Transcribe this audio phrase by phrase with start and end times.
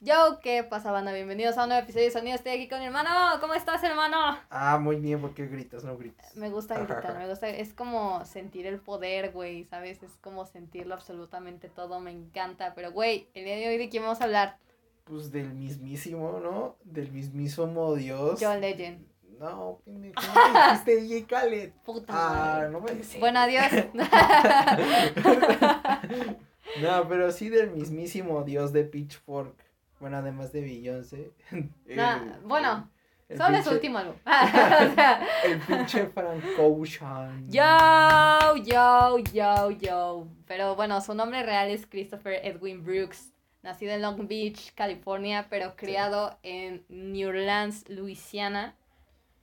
[0.00, 1.12] Yo, ¿qué pasa, banda?
[1.12, 2.36] Bienvenidos a un nuevo episodio de Sonido.
[2.36, 3.10] Estoy aquí con mi hermano.
[3.40, 4.38] ¿Cómo estás, hermano?
[4.48, 5.82] Ah, muy bien, ¿por qué gritas?
[5.82, 6.36] No gritas.
[6.36, 7.48] Me gusta gritar, me gusta.
[7.48, 10.00] Es como sentir el poder, güey, ¿sabes?
[10.04, 11.98] Es como sentirlo absolutamente todo.
[11.98, 12.74] Me encanta.
[12.76, 14.58] Pero, güey, el día de hoy, ¿de quién vamos a hablar?
[15.02, 16.76] Pues del mismísimo, ¿no?
[16.84, 18.38] Del mismísimo Dios.
[18.40, 19.04] John Legend.
[19.40, 21.72] No, pendejo, no dijiste DJ Khaled.
[21.84, 22.12] Puta.
[22.14, 23.66] Ah, no me Bueno, adiós.
[26.82, 29.67] no, pero sí del mismísimo Dios de Pitchfork.
[30.00, 31.32] Bueno, además de Beyoncé.
[31.86, 32.90] Nah, bueno,
[33.28, 34.14] el solo es su último álbum.
[35.44, 37.46] el pinche Frank Ocean.
[37.50, 40.26] Yo, yo, yo, yo.
[40.46, 43.32] Pero bueno, su nombre real es Christopher Edwin Brooks.
[43.62, 48.76] Nacido en Long Beach, California, pero criado en New Orleans, Louisiana.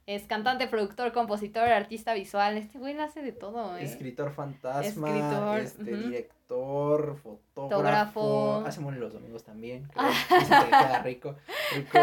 [0.08, 2.58] Es cantante, productor, compositor, artista visual.
[2.58, 3.84] Este güey lo hace de todo, ¿eh?
[3.84, 8.64] Escritor fantasma, Escritor, este, director, fotógrafo.
[8.66, 9.86] Hacemos los domingos también.
[9.86, 10.06] Creo.
[10.40, 11.36] que queda rico.
[11.76, 12.00] rico.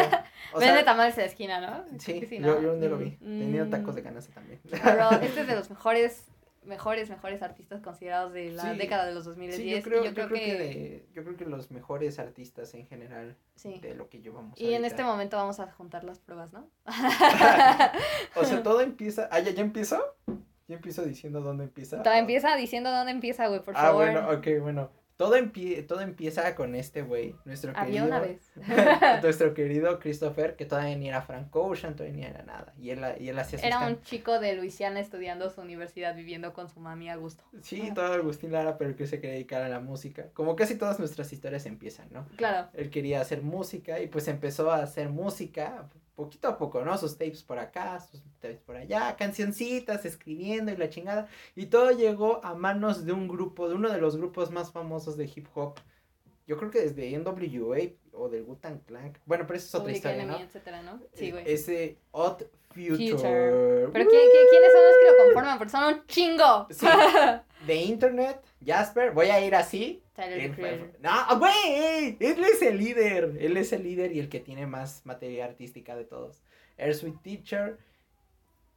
[0.59, 1.98] Vende tamales de esquina, ¿no?
[1.98, 3.13] Sí, Yo, yo día lo vi.
[3.16, 4.60] Tenía tacos de canasta también.
[4.70, 6.32] Pero este es de los mejores
[6.65, 9.57] mejores, mejores artistas considerados de la década de los 2010.
[9.57, 13.95] Sí, yo creo, yo creo, que, yo creo que los mejores artistas en general de
[13.95, 14.60] lo que llevamos.
[14.60, 16.68] Y en este momento vamos a juntar las pruebas, ¿no?
[18.37, 19.29] o sea, todo empieza.
[19.30, 20.01] Ah, ya, ya empiezo.
[20.68, 22.02] Ya empiezo diciendo dónde empieza.
[22.02, 24.09] Todo empieza diciendo dónde empieza, güey, por favor.
[24.09, 25.02] Ah, bueno, ok, bueno.
[25.16, 25.37] Todo,
[25.87, 28.51] todo empieza con este güey, nuestro Había una vez.
[29.23, 32.74] nuestro querido Christopher, que todavía ni era Frank Ocean, todavía ni era nada.
[32.77, 36.69] Y él, y él hacía Era un chico de Luisiana estudiando su universidad, viviendo con
[36.69, 37.45] su mami a gusto.
[37.60, 40.26] Sí, todo Agustín Lara, pero que se quería dedicar a la música.
[40.32, 42.26] Como casi todas nuestras historias empiezan, ¿no?
[42.37, 42.69] Claro.
[42.73, 46.96] Él quería hacer música y pues empezó a hacer música poquito a poco, ¿no?
[46.99, 51.29] Sus tapes por acá, sus tapes por allá, cancioncitas, escribiendo y la chingada.
[51.54, 55.16] Y todo llegó a manos de un grupo, de uno de los grupos más famosos
[55.16, 55.79] de hip hop.
[56.52, 57.78] Yo creo que desde NWA
[58.12, 59.18] o del Wu-Tang Clan.
[59.24, 60.38] Bueno, pero eso es otra historia, ¿no?
[60.38, 61.00] Etcétera, ¿no?
[61.14, 61.50] Sí, güey.
[61.50, 63.88] Ese Odd Future.
[63.90, 65.56] Pero ¿quiénes son los que lo conforman?
[65.56, 66.66] Porque son un chingo.
[66.68, 66.86] Sí.
[67.66, 70.02] de Internet, Jasper, voy a ir así.
[70.14, 73.34] Tyler No, güey, él es el líder.
[73.41, 76.42] Él es el líder y el que tiene más materia artística de todos.
[76.76, 77.78] Air Sweet Teacher.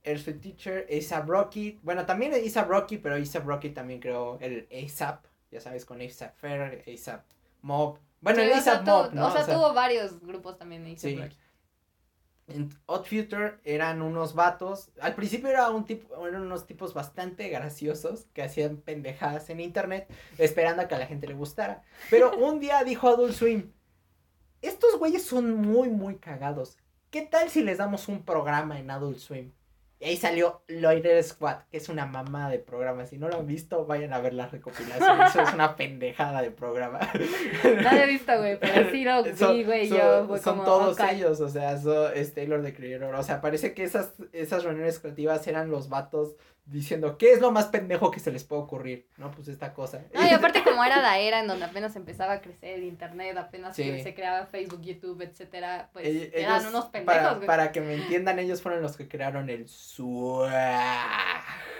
[0.05, 1.77] Air Sweet Teacher, ASAP Rocky.
[1.83, 5.25] Bueno, también ASAP Rocky, pero ASAP Rocky también creó el ASAP.
[5.51, 7.34] Ya sabes, con ASAP Fair, ASAP
[7.65, 7.97] Mob.
[8.21, 9.27] Bueno, el ASAP Mob, ¿no?
[9.27, 11.19] O sea, tuvo varios grupos también de sí.
[12.47, 14.91] En Odd Future eran unos vatos.
[15.01, 20.07] Al principio era un tipo, eran unos tipos bastante graciosos que hacían pendejadas en internet
[20.37, 21.81] esperando a que a la gente le gustara.
[22.11, 23.71] Pero un día dijo Adult Swim:
[24.61, 26.77] Estos güeyes son muy, muy cagados.
[27.09, 29.51] ¿Qué tal si les damos un programa en Adult Swim?
[29.99, 33.05] Y ahí salió Loiter Squad, que es una mamá de programa.
[33.05, 35.21] Si no lo han visto, vayan a ver la recopilación.
[35.21, 36.99] Eso es una pendejada de programa.
[37.63, 39.23] No lo he visto, güey, pero sí lo
[39.53, 39.87] vi, güey.
[39.87, 41.73] Yo, son todos ellos, o sea,
[42.13, 43.15] es Taylor de Creator.
[43.15, 47.51] O sea, parece que esas, esas reuniones creativas eran los vatos diciendo, ¿qué es lo
[47.51, 49.07] más pendejo que se les puede ocurrir?
[49.17, 50.03] No, pues esta cosa.
[50.13, 53.37] No, y aparte como era la era en donde apenas empezaba a crecer el internet,
[53.37, 58.39] apenas se creaba Facebook, YouTube, etcétera, pues eran unos pendejos, para, para, que me entiendan,
[58.39, 60.51] ellos fueron los que crearon el swag.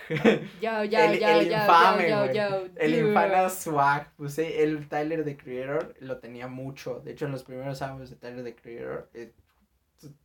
[0.62, 4.12] Yo, yo, el, yo, el infame, yo, yo, El infame swag.
[4.16, 7.00] Pues el Tyler the Creator lo tenía mucho.
[7.00, 9.34] De hecho, en los primeros álbumes de Tyler the Creator, eh,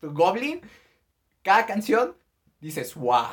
[0.03, 0.60] Goblin,
[1.42, 2.15] cada canción
[2.60, 3.25] dices, wow.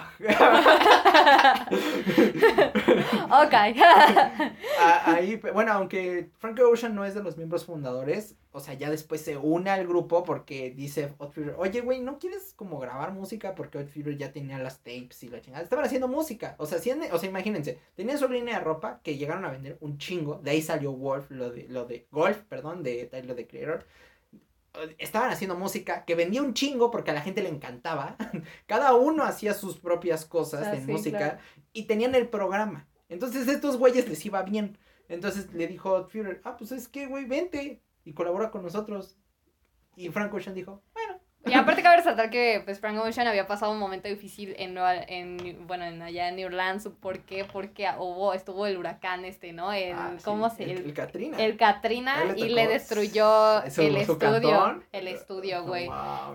[3.29, 3.53] ok.
[5.05, 9.21] Ahí, bueno, aunque Frank Ocean no es de los miembros fundadores, o sea, ya después
[9.21, 13.53] se une al grupo porque dice Odd oye, güey, ¿no quieres como grabar música?
[13.53, 15.63] Porque Odd ya tenía las tapes y la chingada.
[15.63, 16.55] Estaban haciendo música.
[16.57, 16.79] O sea,
[17.11, 20.39] o sea, imagínense, tenían su línea de ropa que llegaron a vender un chingo.
[20.39, 23.85] De ahí salió Wolf, lo de, lo de Golf, perdón, de Tyler the Creator
[24.97, 28.15] estaban haciendo música que vendía un chingo porque a la gente le encantaba.
[28.67, 31.39] Cada uno hacía sus propias cosas ah, en música
[31.73, 32.87] y tenían el programa.
[33.09, 34.77] Entonces a estos güeyes les iba bien.
[35.09, 39.17] Entonces le dijo Führer, ah, pues es que, güey, vente y colabora con nosotros.
[39.95, 41.06] Y Frank Ocean dijo, bueno,
[41.49, 44.77] y aparte cabe resaltar que pues Frank Ocean había pasado un momento difícil en,
[45.07, 47.45] en bueno, en allá en New Orleans, ¿por qué?
[47.45, 49.71] Porque hubo, estuvo el huracán este, ¿no?
[49.73, 50.63] El, ah, ¿cómo se?
[50.63, 51.37] El, el, Katrina.
[51.37, 55.89] El Katrina y le destruyó el estudio, el estudio, güey.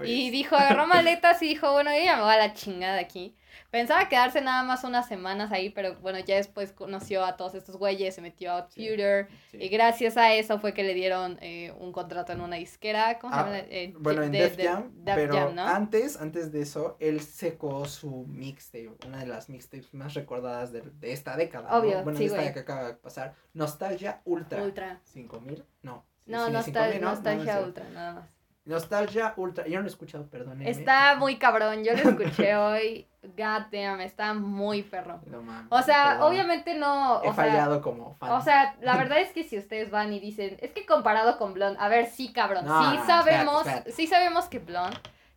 [0.04, 3.36] y dijo, agarró maletas y dijo, bueno, yo ya me voy a la chingada aquí.
[3.70, 7.76] Pensaba quedarse nada más unas semanas ahí, pero bueno, ya después conoció a todos estos
[7.76, 11.92] güeyes, se metió a Outfuture, y gracias a eso fue que le dieron eh, un
[11.92, 13.58] contrato en una disquera, ¿cómo se ah, llama?
[13.58, 19.18] Eh, bueno, en Def Jam, pero antes, antes de eso, él secó su mixtape, una
[19.18, 22.88] de las mixtapes más recordadas de, de esta década, Obvio, Bueno, sí, esta que acaba
[22.88, 24.62] de pasar, Nostalgia Ultra.
[24.62, 25.00] Ultra.
[25.04, 25.64] ¿Cinco mil?
[25.82, 28.31] No, No, nostalgia, nostalgia ultra, nada más.
[28.64, 29.66] Nostalgia Ultra.
[29.66, 30.62] Yo no lo he escuchado, perdón.
[30.62, 31.82] Está muy cabrón.
[31.84, 33.06] Yo lo escuché hoy.
[33.22, 35.20] God damn, está muy perro.
[35.68, 37.22] o sea, obviamente no.
[37.22, 38.32] He fallado como fan.
[38.32, 41.54] O sea, la verdad es que si ustedes van y dicen, es que comparado con
[41.54, 42.64] Blonde, a ver, sí, cabrón.
[42.64, 44.96] sí sabemos, sí sabemos que Blonde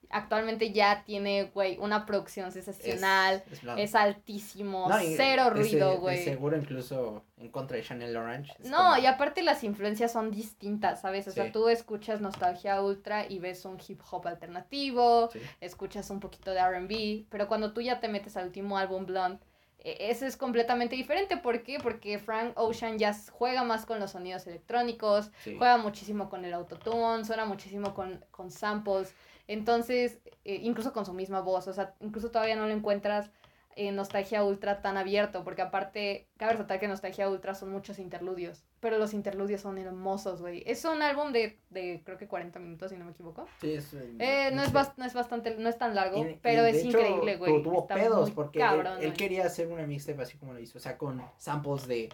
[0.09, 3.43] actualmente ya tiene, güey, una producción sensacional,
[3.77, 6.23] es, altísimo, cero ruido, güey.
[6.23, 8.53] Seguro incluso en contra de Chanel Orange.
[8.65, 11.27] No, y aparte las influencias son distintas, ¿sabes?
[11.27, 15.29] O sea, tú escuchas Nostalgia Ultra y ves un hip hop alternativo,
[15.61, 19.39] escuchas un poquito de RB, pero cuando tú ya te metes al último álbum Blonde,
[19.85, 21.37] e, eso es completamente diferente.
[21.37, 21.77] ¿Por qué?
[21.81, 27.23] Porque Frank Ocean ya juega más con los sonidos electrónicos, juega muchísimo con el autotune,
[27.23, 29.13] suena muchísimo con, con samples.
[29.47, 33.29] Entonces, eh, incluso con su misma voz, o sea, incluso todavía no lo encuentras
[33.75, 38.63] en Nostalgia Ultra tan abierto, porque aparte, cabe resaltar que Nostalgia Ultra son muchos interludios,
[38.79, 40.63] pero los interludios son hermosos, güey.
[40.65, 43.45] Es un álbum de, de, creo que 40 minutos, si no me equivoco.
[43.59, 43.93] Sí, es...
[43.93, 47.61] Eh, no, es no es bastante, no es tan largo, pero es increíble, güey.
[47.61, 48.63] Tuvo pedos, porque
[49.01, 52.09] él, quería hacer una mixtape así como lo hizo, o sea, con samples de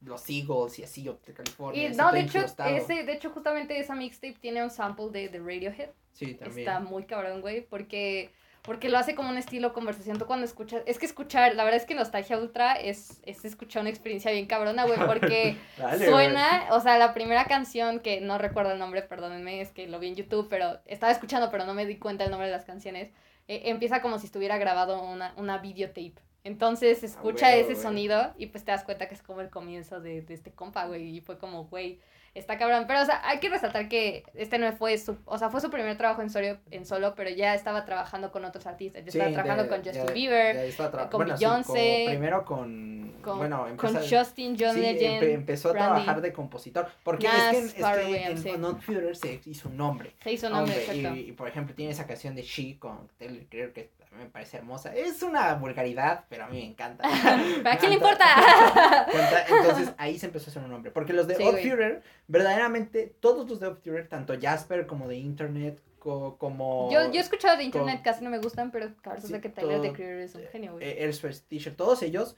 [0.00, 1.88] los Eagles y así, de California.
[1.88, 5.38] Y, no, de hecho, ese, de hecho, justamente esa mixtape tiene un sample de, de
[5.38, 5.90] Radiohead.
[6.12, 6.68] Sí, también.
[6.68, 8.30] Está muy cabrón, güey, porque,
[8.62, 10.18] porque lo hace como un estilo conversación.
[10.18, 13.82] Tú cuando escuchas, es que escuchar, la verdad es que Nostalgia Ultra es, es escuchar
[13.82, 15.56] una experiencia bien cabrona, güey, porque
[16.04, 19.98] suena, o sea, la primera canción, que no recuerdo el nombre, perdónenme, es que lo
[19.98, 22.64] vi en YouTube, pero estaba escuchando, pero no me di cuenta el nombre de las
[22.64, 23.10] canciones,
[23.48, 26.29] eh, empieza como si estuviera grabado una, una videotape.
[26.44, 30.22] Entonces escucha ese sonido y pues te das cuenta que es como el comienzo de,
[30.22, 31.16] de este compa, güey.
[31.16, 32.00] Y fue como, güey,
[32.34, 32.84] está cabrón.
[32.86, 35.70] Pero, o sea, hay que resaltar que este no fue su, o sea, fue su
[35.70, 39.04] primer trabajo en solo, en solo pero ya estaba trabajando con otros artistas.
[39.04, 40.74] Ya estaba trabajando con Justin Bieber,
[41.10, 42.06] con Beyoncé.
[42.08, 45.22] primero con, bueno, con Justin, John sí, Legend.
[45.24, 46.88] empezó a trabajar de compositor.
[47.02, 50.14] Porque es que, es que en, Not Future se hizo un nombre.
[50.22, 50.76] Se hizo un nombre,
[51.16, 54.94] y, por ejemplo, tiene esa canción de She con Taylor creo que me parece hermosa.
[54.94, 57.08] Es una vulgaridad, pero a mí me encanta.
[57.62, 58.24] ¿Para quién le importa?
[59.48, 60.90] Entonces ahí se empezó a hacer un nombre.
[60.90, 65.16] Porque los de sí, Führer, verdaderamente, todos los de Odd Führer, tanto Jasper como de
[65.16, 66.90] Internet, como...
[66.90, 69.80] Yo, yo he escuchado de Internet, casi no me gustan, pero claro, sí, que Tyler
[69.80, 70.88] de Creator es un genio, güey.
[70.88, 71.10] Eh,
[71.48, 72.36] T-shirt, todos ellos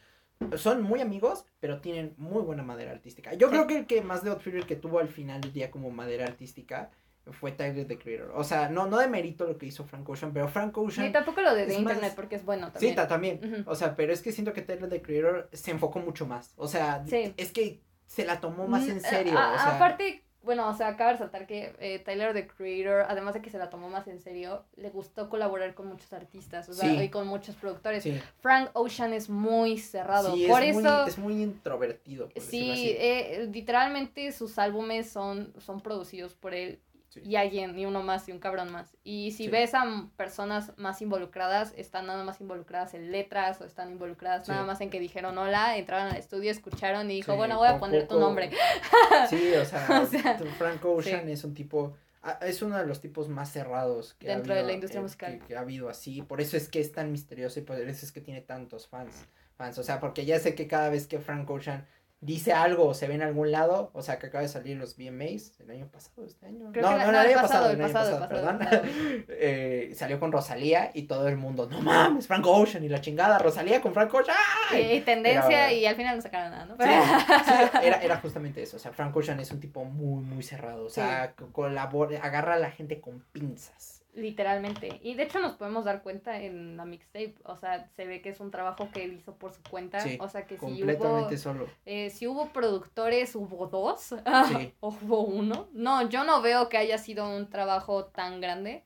[0.56, 3.32] son muy amigos, pero tienen muy buena madera artística.
[3.34, 5.90] Yo creo que el que más de Odd que tuvo al final del día como
[5.90, 6.90] madera artística
[7.30, 8.32] fue Tyler the Creator.
[8.34, 11.06] O sea, no, no de mérito lo que hizo Frank Ocean, pero Frank Ocean.
[11.06, 12.94] Y tampoco lo de, de internet porque es bueno también.
[12.94, 13.64] Sí, también.
[13.66, 16.52] O sea, pero es que siento que Tyler the Creator se enfocó mucho más.
[16.56, 19.32] O sea, es que se la tomó más en mm, serio.
[19.32, 23.34] o sea, aparte, bueno, o sea, acaba de resaltar que eh, Tyler the Creator, además
[23.34, 26.74] de que se la tomó más en serio, le gustó colaborar con muchos artistas, o
[26.74, 28.06] sea, y con muchos productores.
[28.40, 30.80] Frank Ocean es muy cerrado, por es eso...
[30.80, 32.28] Muy, es muy introvertido.
[32.36, 36.80] sí, eh, literalmente sus álbumes son, son producidos por él
[37.16, 38.96] y alguien, y uno más, y un cabrón más.
[39.04, 39.84] Y si ves a
[40.16, 44.90] personas más involucradas, están nada más involucradas en letras o están involucradas nada más en
[44.90, 48.50] que dijeron hola, entraron al estudio, escucharon y dijo, bueno, voy a poner tu nombre.
[49.28, 50.06] Sí, o sea,
[50.58, 51.94] Frank Ocean es un tipo,
[52.40, 55.40] es uno de los tipos más cerrados que dentro de la industria eh, musical.
[55.46, 58.12] Que, ha habido así, por eso es que es tan misterioso y por eso es
[58.12, 59.26] que tiene tantos fans.
[59.56, 59.78] fans.
[59.78, 61.86] O sea, porque ya sé que cada vez que Frank Ocean
[62.22, 64.96] dice algo o se ve en algún lado, o sea, que acaba de salir los
[64.96, 66.70] VMAs el año pasado, este año.
[66.72, 68.60] no, no, el año pasado, el año pasado, perdón.
[69.28, 73.38] eh, salió con Rosalía y todo el mundo, no mames, Frank Ocean y la chingada,
[73.40, 74.36] Rosalía con Frank Ocean.
[74.72, 76.76] Y, tendencia y al final no sacaron nada, ¿no?
[76.76, 76.84] Sí,
[77.82, 80.90] era, era justamente eso, o sea, Frank Ocean es un tipo muy, muy cerrado, o
[80.90, 84.01] sea, colabora, agarra a la gente con pinzas.
[84.14, 85.00] Literalmente.
[85.02, 87.34] Y de hecho nos podemos dar cuenta en la mixtape.
[87.44, 90.04] O sea, se ve que es un trabajo que él hizo por su cuenta.
[90.18, 91.36] o sea que si hubo.
[91.36, 91.66] Solo.
[91.86, 94.12] Eh, si hubo productores, hubo dos.
[94.80, 95.68] o hubo uno.
[95.72, 98.84] No, yo no veo que haya sido un trabajo tan grande.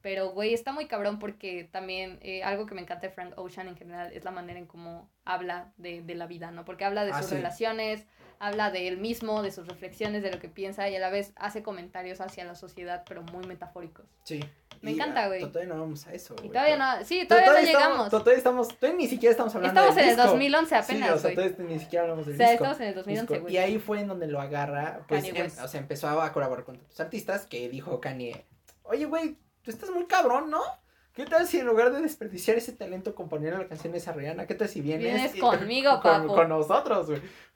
[0.00, 3.68] Pero, güey, está muy cabrón porque también eh, algo que me encanta de Frank Ocean
[3.68, 6.64] en general es la manera en cómo habla de, de la vida, ¿no?
[6.64, 8.04] Porque habla de ah, sus relaciones,
[8.42, 11.32] habla de él mismo, de sus reflexiones, de lo que piensa y a la vez
[11.36, 14.04] hace comentarios hacia la sociedad, pero muy metafóricos.
[14.24, 14.40] Sí.
[14.82, 15.40] Me encanta, güey.
[15.40, 16.34] Todavía no vamos a eso.
[16.42, 18.10] Y todavía no, sí, todavía, no llegamos.
[18.10, 21.34] Todavía estamos, todavía ni siquiera estamos hablando Estamos en el 2011 apenas, sí, o sea,
[21.34, 23.54] todavía ni siquiera hablamos del o sea, estamos en el 2011, güey.
[23.54, 26.76] Y ahí fue en donde lo agarra, pues, em, o sea, empezó a colaborar con
[26.76, 28.44] otros artistas que dijo Kanye,
[28.82, 30.62] oye, güey, tú estás muy cabrón, ¿no?
[31.12, 34.46] ¿Qué tal si en lugar de desperdiciar ese talento componiendo la canción de esa Rihanna,
[34.46, 37.08] qué tal si vienes, vienes conmigo, con, con, nosotros,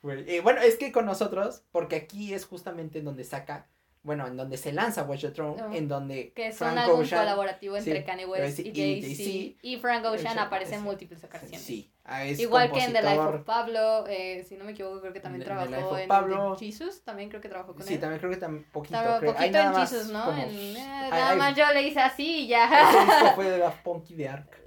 [0.02, 0.30] güey?
[0.30, 3.66] Y bueno, es que con nosotros, porque aquí es justamente en donde saca
[4.07, 7.77] bueno, en donde se lanza Watch the Throne, en donde que es un álbum colaborativo
[7.77, 11.61] entre Kanye West y Jay-Z, y, Frank Ocean aparece en múltiples ocasiones.
[11.61, 15.13] Sí, Ah, Igual que en The Life of Pablo, eh, si no me equivoco, creo
[15.13, 16.57] que también trabajó en Pablo.
[16.57, 17.95] Jesus, también creo que trabajó con sí, él.
[17.97, 18.97] Sí, también creo que también poquito.
[19.19, 19.35] Creo.
[19.35, 20.33] poquito en Jesus, ¿no?
[20.39, 22.91] En, eh, nada más yo le hice así y ya.
[22.91, 24.67] Ese disco fue de la Punky de Ark.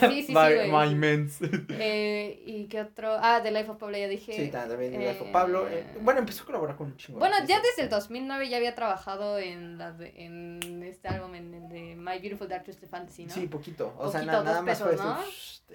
[0.00, 0.70] sí, sí, sí, güey.
[0.70, 1.40] My Mens.
[1.68, 3.16] Eh, ¿Y qué otro?
[3.20, 4.32] Ah, The Life of Pablo ya dije.
[4.32, 5.68] Sí, también The Life of Pablo.
[5.68, 7.18] Eh, bueno, empezó a colaborar con un chingo.
[7.18, 11.54] Bueno, ya desde el 2009 ya había trabajado en, la de, en este álbum, en
[11.54, 13.34] el de My Beautiful Dark Twisted Fantasy, ¿no?
[13.34, 13.94] Sí, poquito.
[13.98, 15.18] O sea, nada, más fue ¿no?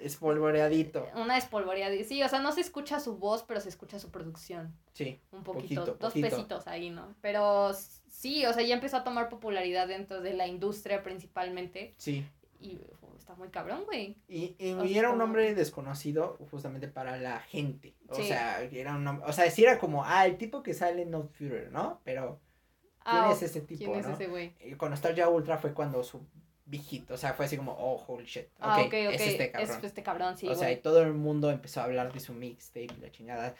[0.02, 1.06] Espolvoreadito.
[1.14, 2.08] Una espolvoreadita.
[2.08, 4.74] Sí, o sea, no se escucha su voz, pero se escucha su producción.
[4.92, 5.20] Sí.
[5.32, 5.96] Un poquito.
[5.98, 7.14] dos pesitos ahí, ¿no?
[7.20, 7.72] Pero
[8.08, 11.94] sí, o sea, ya empezó a tomar popularidad dentro de la industria principalmente.
[11.98, 12.26] Sí.
[12.60, 12.78] Y
[13.16, 14.16] está muy cabrón, güey.
[14.26, 17.94] Y, y, era un nombre desconocido justamente para la gente.
[18.08, 21.02] O sea, era un nombre, o sea, sí era como, ah, el tipo que sale
[21.02, 22.00] en No Future, ¿no?
[22.04, 22.40] Pero
[23.04, 24.54] ¿quién ah, es ese tipo, ¿quién es ese güey?
[24.60, 26.26] Y con Nostalgia Ultra fue cuando su
[26.68, 28.46] viejito, o sea, fue así como, oh, holy shit.
[28.60, 29.78] Ah, ok, okay, Es este cabrón.
[29.78, 30.48] Es este cabrón, sí.
[30.48, 33.54] O sea, y todo el mundo empezó a hablar de su mixtape y la chingada.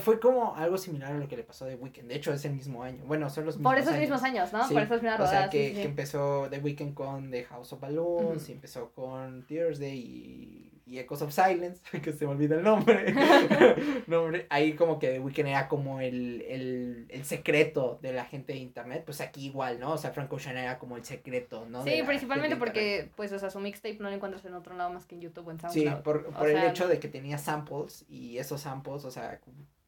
[0.00, 2.08] Fue como algo similar a lo que le pasó de Weekend.
[2.08, 3.04] De hecho, es el mismo año.
[3.04, 4.68] Bueno, son los mismos Por esos mismos años, ¿no?
[4.68, 8.48] Por esos mismos O sea, que, que empezó The Weekend con The House of Balloons
[8.48, 13.14] y empezó con Thursday y y Echoes of Silence, que se me olvida el nombre.
[14.06, 14.46] nombre.
[14.48, 18.60] Ahí como que The Weeknd era como el, el, el, secreto de la gente de
[18.60, 19.02] internet.
[19.04, 19.92] Pues aquí igual, ¿no?
[19.92, 21.84] O sea, Frank Ocean era como el secreto, ¿no?
[21.84, 25.04] Sí, principalmente porque, pues, o sea, su mixtape no lo encuentras en otro lado más
[25.04, 25.96] que en YouTube o en SoundCloud.
[25.96, 29.40] Sí, por, por el hecho de que tenía samples y esos samples, o sea,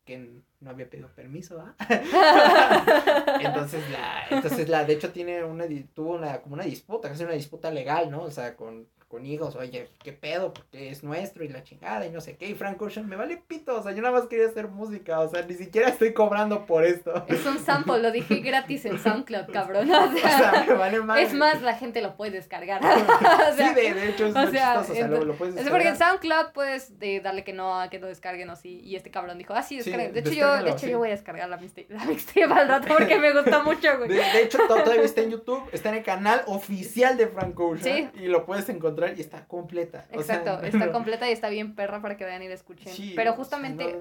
[0.05, 1.75] que no había pedido permiso, ¿ah?
[3.41, 5.65] entonces la, entonces la, de hecho tiene una,
[5.95, 8.23] tuvo una, como una disputa, casi una disputa legal, ¿no?
[8.23, 10.55] O sea, con, con hijos, oye, ¿qué pedo?
[10.55, 12.49] Porque es nuestro y la chingada y no sé qué.
[12.49, 15.29] Y Frank Ocean, me vale pito, o sea, yo nada más quería hacer música, o
[15.29, 17.25] sea, ni siquiera estoy cobrando por esto.
[17.27, 19.91] Es un sample, lo dije gratis en SoundCloud, cabrón.
[20.01, 21.19] O sea, me vale más.
[21.19, 22.81] Es más, la gente lo puede descargar.
[22.85, 25.65] o sea, sí, de, hecho es o sea, chistoso, o sea, lo, puedes descargar.
[25.65, 28.95] Es porque en SoundCloud puedes darle que no, a que lo descarguen o sí, y
[28.95, 30.13] este cabrón dijo, ah, sí, descarguen.
[30.13, 32.87] de hecho, yo, de hecho yo voy a descargar la mixtape, la mixtape al rato
[32.87, 34.09] porque me gusta mucho, güey.
[34.09, 38.13] De, hecho, todavía está en YouTube, está en el canal oficial de Frank Ocean.
[38.15, 38.23] Sí.
[38.23, 42.17] Y lo puedes encontrar y está completo Exacto, está completa y está bien perra para
[42.17, 42.93] que vayan y la escuchen.
[43.17, 43.97] pero justamente,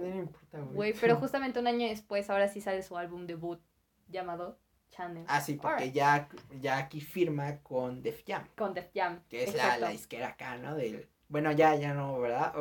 [0.73, 3.59] güey, pero justamente un año después, ahora sí sale su álbum debut
[4.07, 4.57] llamado
[4.91, 5.25] Channel.
[5.27, 6.27] Ah, sí, porque ya,
[6.59, 8.43] ya aquí firma con Def Jam.
[8.55, 9.21] Con Def Jam.
[9.29, 10.75] Que es la, la disquera acá, ¿no?
[10.75, 12.53] Del, bueno, ya, ya no, ¿verdad?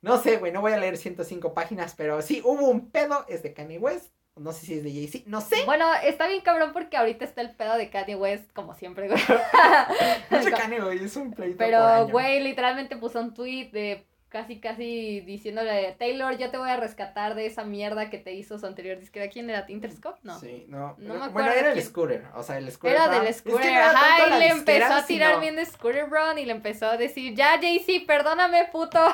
[0.00, 3.42] no sé, güey, no voy a leer 105 páginas, pero sí, hubo un pedo, es
[3.42, 4.12] de Kanye West.
[4.36, 5.64] No sé si es de Jay-Z, no sé.
[5.66, 9.20] Bueno, está bien cabrón porque ahorita está el pedo de Kanye West, como siempre, güey.
[10.30, 15.20] Mucho Kanye, güey, es un pleito Pero, güey, literalmente puso un tweet de casi, casi
[15.20, 18.98] diciéndole, Taylor, yo te voy a rescatar de esa mierda que te hizo su anterior
[18.98, 19.28] disquera.
[19.28, 19.66] ¿Quién era?
[19.68, 20.20] ¿Interscope?
[20.22, 20.38] No.
[20.38, 20.94] Sí, no.
[20.98, 21.32] no me acuerdo.
[21.32, 22.96] Bueno, era el Scooter, o sea, el Scooter.
[22.96, 26.52] Era del Scooter, ajá, y le empezó a tirar bien de Scooter Brown y le
[26.52, 29.04] empezó a decir, ya, Jay-Z, perdóname, puto.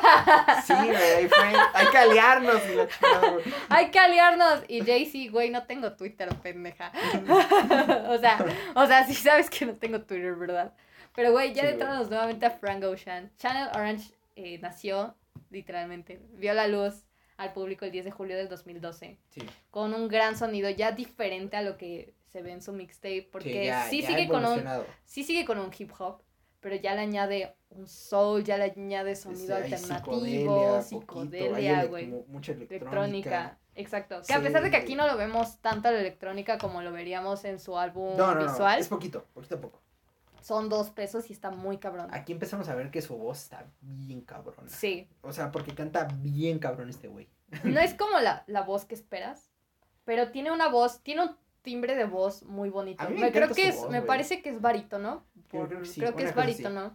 [0.67, 1.29] sí, güey,
[1.73, 2.61] hay que aliarnos.
[2.71, 2.89] Y la
[3.71, 4.63] hay que aliarnos.
[4.69, 6.93] Y Jay-Z, güey, no tengo Twitter, pendeja.
[8.09, 8.45] o sea,
[8.75, 10.73] o sea, sí sabes que no tengo Twitter, ¿verdad?
[11.15, 13.31] Pero, güey, ya sí, nuevamente a Frank Ocean.
[13.39, 15.16] Channel Orange eh, nació,
[15.50, 19.19] literalmente, vio la luz al público el 10 de julio del 2012.
[19.28, 19.43] Sí.
[19.71, 23.28] Con un gran sonido ya diferente a lo que se ve en su mixtape.
[23.31, 24.62] Porque sí, sigue con un,
[25.05, 26.23] sí sigue con un hip hop,
[26.61, 32.07] pero ya le añade un soul, ya le añade sonido alternativo, psicodelia, güey.
[32.28, 33.59] Mucha electrónica.
[33.75, 34.23] Exacto.
[34.26, 37.45] Que a pesar de que aquí no lo vemos tanto la electrónica como lo veríamos
[37.45, 38.78] en su álbum no, no, visual.
[38.78, 39.86] es poquito, poquito a poco
[40.47, 42.07] son dos pesos y está muy cabrón.
[42.12, 44.69] Aquí empezamos a ver que su voz está bien cabrón.
[44.69, 45.09] Sí.
[45.23, 47.29] O sea, porque canta bien cabrón este güey.
[47.65, 49.50] No es como la, la voz que esperas,
[50.05, 53.03] pero tiene una voz, tiene un timbre de voz muy bonito.
[53.03, 55.26] A mí me, creo que es, me parece que es barítono.
[55.50, 56.93] Por, creo que, sí, creo que es barítono.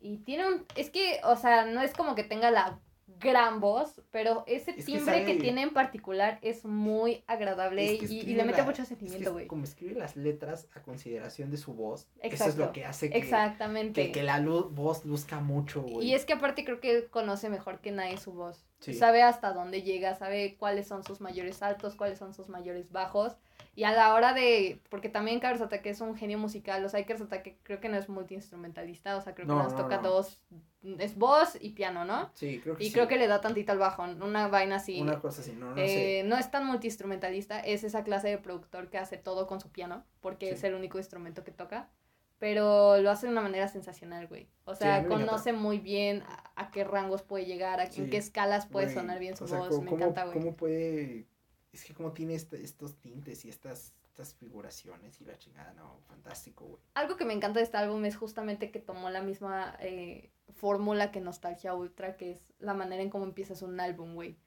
[0.00, 2.80] Y tiene un, es que, o sea, no es como que tenga la
[3.20, 8.62] gran voz, pero ese timbre que, tiene en particular es muy agradable y, le mete
[8.62, 9.46] mucho sentimiento, güey.
[9.46, 13.18] como escribe las letras a consideración de su voz, eso es lo que hace que,
[13.18, 14.12] Exactamente.
[14.12, 16.08] que, la voz luzca mucho, güey.
[16.08, 18.64] Y es que aparte creo que conoce mejor que nadie su voz.
[18.80, 23.36] Sabe hasta dónde llega, sabe cuáles son sus mayores altos, cuáles son sus mayores bajos.
[23.76, 27.04] Y a la hora de, porque también Carlos Ataque es un genio musical, o sea,
[27.04, 30.40] Carlos Ataque creo que no es multiinstrumentalista, o sea, creo que nos toca dos,
[30.98, 32.30] es voz y piano, ¿no?
[32.32, 35.02] Sí, creo que Y creo que le da tantito al bajo, una vaina así.
[35.02, 36.20] Una cosa así, no, no sé.
[36.20, 39.70] Eh, no es tan multiinstrumentalista, es esa clase de productor que hace todo con su
[39.70, 41.90] piano, porque es el único instrumento que toca.
[42.38, 44.48] Pero lo hace de una manera sensacional, güey.
[44.64, 46.22] O sea, conoce muy bien
[46.54, 49.82] a, qué rangos puede llegar, a en qué escalas puede sonar bien su voz.
[49.82, 50.38] me encanta, güey.
[50.38, 51.26] ¿Cómo puede
[51.76, 56.00] es que como tiene este, estos tintes y estas estas figuraciones y la chingada, no,
[56.08, 56.80] fantástico, güey.
[56.94, 61.10] Algo que me encanta de este álbum es justamente que tomó la misma eh, fórmula
[61.10, 64.38] que Nostalgia Ultra, que es la manera en cómo empiezas un álbum, güey.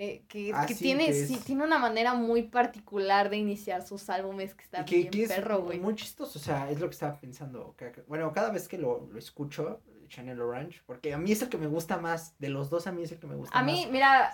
[0.00, 4.62] Eh, que, ah, tiene, sí, tiene una manera muy particular de iniciar sus álbumes que
[4.62, 5.80] está bien perro, güey.
[5.80, 7.74] Muy chistoso, o sea, es lo que estaba pensando.
[8.06, 11.58] bueno, cada vez que lo, lo escucho, Channel Orange, porque a mí es el que
[11.58, 13.62] me gusta más, de los dos a mí es el que me gusta más.
[13.62, 14.32] A mí, mira,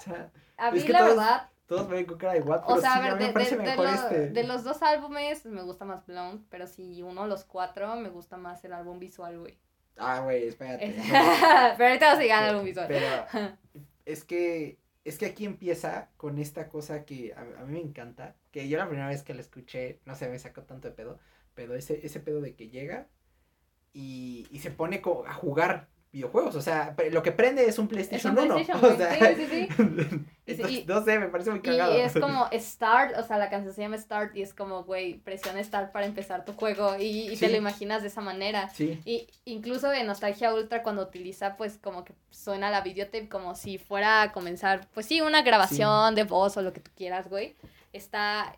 [0.58, 1.50] a mí la verdad...
[1.66, 4.30] Todos me ven con cara igual, pero o sea, a ver, de, de, este.
[4.30, 8.36] de, los dos álbumes me gusta más Blonde, pero si uno los cuatro me gusta
[8.36, 9.58] más el álbum visual, güey.
[9.96, 10.94] Ah, güey, espérate.
[11.78, 12.86] pero ahorita vamos a llegar al álbum visual.
[12.88, 13.06] Pero
[14.04, 18.36] es que es que aquí empieza con esta cosa que a, a, mí me encanta,
[18.50, 21.18] que yo la primera vez que la escuché, no sé, me sacó tanto de pedo,
[21.54, 23.08] pero ese, ese pedo de que llega
[23.92, 26.54] y, y se pone a jugar videojuegos.
[26.54, 28.54] O sea, lo que prende es un PlayStation, 1.
[28.82, 29.68] O sea, sí, sí,
[30.64, 30.84] sí.
[30.86, 31.96] no sé, me parece muy cagado.
[31.96, 35.18] Y es como Start, o sea, la canción se llama Start y es como, güey,
[35.18, 38.70] presiona Start para empezar tu juego y, y te lo imaginas de esa manera.
[38.70, 39.00] Sí.
[39.04, 43.78] Y incluso en Nostalgia Ultra cuando utiliza, pues, como que suena la videotape como si
[43.78, 47.56] fuera a comenzar, pues sí, una grabación de voz o lo que tú quieras, güey.
[47.92, 48.56] Está,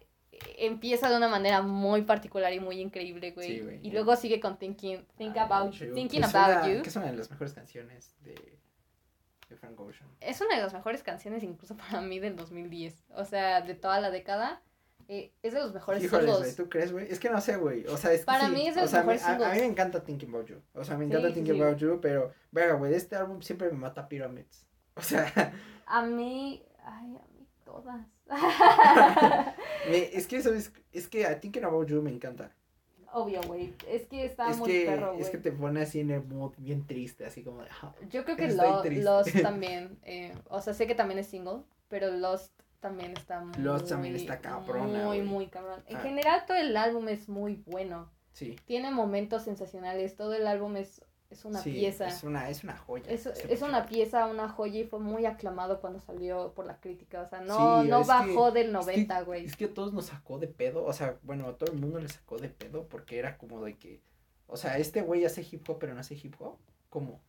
[0.59, 3.81] empieza de una manera muy particular y muy increíble, güey.
[3.83, 6.83] y luego sigue con Thinking, think about, thinking about You.
[6.83, 8.59] Que es una de las mejores canciones de,
[9.49, 10.09] de, Frank Ocean.
[10.21, 13.05] Es una de las mejores canciones incluso para mí del 2010.
[13.15, 14.63] O sea, de toda la década.
[15.09, 16.57] Eh, es de los mejores singles.
[16.57, 17.07] ¿tú crees, güey?
[17.09, 17.87] Es que no sé, güey.
[17.87, 20.03] O sea, es que Para mí es de los mejores a, a, mí me encanta
[20.03, 20.63] Thinking About You.
[20.75, 24.09] O sea, me encanta Thinking About You, pero, venga, güey, este álbum siempre me mata
[24.09, 24.67] Pyramids.
[24.95, 25.53] O sea...
[25.87, 26.65] A mí...
[26.83, 28.16] Ay, a mí todas.
[29.91, 32.53] es que eso es, es que I Thinking About You me encanta.
[33.13, 33.73] Obvio, güey.
[33.89, 35.23] Es que está muy perro, güey.
[35.23, 37.69] Es que te pone así en el mood bien triste, así como de.
[37.83, 39.99] Ah, Yo creo que Lost también.
[40.03, 43.57] Eh, o sea, sé que también es single, pero Lost también está muy.
[43.59, 45.05] Lost también está cabrona.
[45.05, 45.83] Muy, muy cabrón.
[45.87, 46.01] En ah.
[46.01, 48.11] general, todo el álbum es muy bueno.
[48.33, 48.57] Sí.
[48.67, 50.17] Tiene momentos sensacionales.
[50.17, 52.07] Todo el álbum es es una pieza.
[52.07, 53.05] Es una, es una joya.
[53.09, 57.23] Es, es una pieza, una joya y fue muy aclamado cuando salió por la crítica.
[57.23, 59.45] O sea, no, no bajó del 90, güey.
[59.45, 60.85] Es, que, a todos nos sacó de pedo.
[60.85, 63.77] O sea, bueno, a todo el mundo le sacó de pedo porque era como de
[63.77, 64.01] que.
[64.47, 66.59] O sea, este güey hace hip hop, pero no hace hip hop.
[66.89, 67.21] ¿Cómo?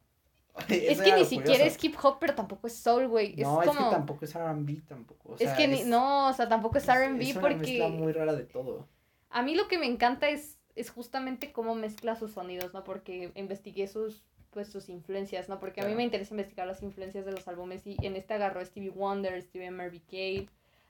[0.69, 3.35] es que ni siquiera es hip hop, pero tampoco es soul, güey.
[3.35, 5.35] No, es, que tampoco es RB, tampoco.
[5.39, 7.79] es que ni, no, o sea, tampoco es RB porque.
[7.79, 8.87] Es una muy rara de todo.
[9.29, 12.83] A mí lo que me encanta es es justamente cómo mezcla sus sonidos, ¿no?
[12.83, 15.59] Porque investigué sus, pues, sus influencias, ¿no?
[15.59, 18.59] Porque a mí me interesa investigar las influencias de los álbumes y en este agarró
[18.59, 20.47] a Stevie Wonder, Stevie Murray Cave,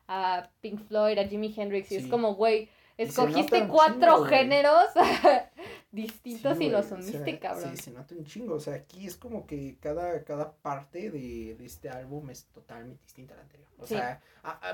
[0.08, 4.90] a Pink Floyd, a Jimi Hendrix y es como, güey, escogiste cuatro géneros
[5.92, 7.76] distintos y los uniste, cabrón.
[7.76, 11.56] Sí, se nota un chingo, o sea, aquí es como que cada, cada parte de,
[11.56, 13.68] de este álbum es totalmente distinta a la anterior.
[13.80, 14.22] O sea,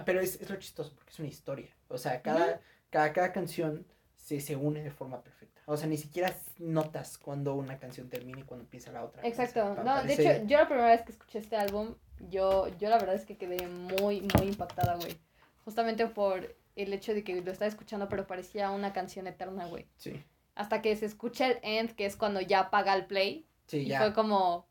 [0.05, 1.75] pero es, es, lo chistoso porque es una historia.
[1.89, 3.85] O sea, cada, cada, cada canción
[4.23, 5.61] se, se une de forma perfecta.
[5.65, 9.21] O sea, ni siquiera notas cuando una canción termina y cuando empieza la otra.
[9.27, 9.75] Exacto.
[9.83, 11.95] no, de hecho, yo la primera vez que escuché este álbum,
[12.29, 15.17] yo, yo la verdad es que quedé muy, muy impactada, güey.
[15.65, 19.87] Justamente por el hecho de que lo estaba escuchando, pero parecía una canción eterna, güey.
[19.97, 20.23] Sí.
[20.55, 23.45] Hasta que se escucha el end, que es cuando ya apaga el play.
[23.67, 24.67] Sí, y fue como...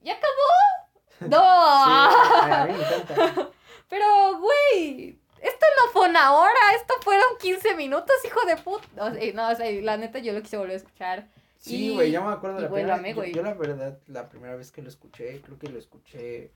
[0.00, 1.20] ¿Ya acabó?
[1.28, 2.44] ¡No!
[2.44, 3.50] Sí, a mí me encanta.
[3.88, 8.88] Pero, güey, esto no fue una hora, esto fueron 15 minutos, hijo de puta.
[9.34, 11.28] no, o sea, la neta yo lo quise volver a escuchar.
[11.58, 13.34] Sí, güey, ya me acuerdo de la primera vez.
[13.34, 16.50] Yo, la verdad, la primera vez que lo escuché, creo que lo escuché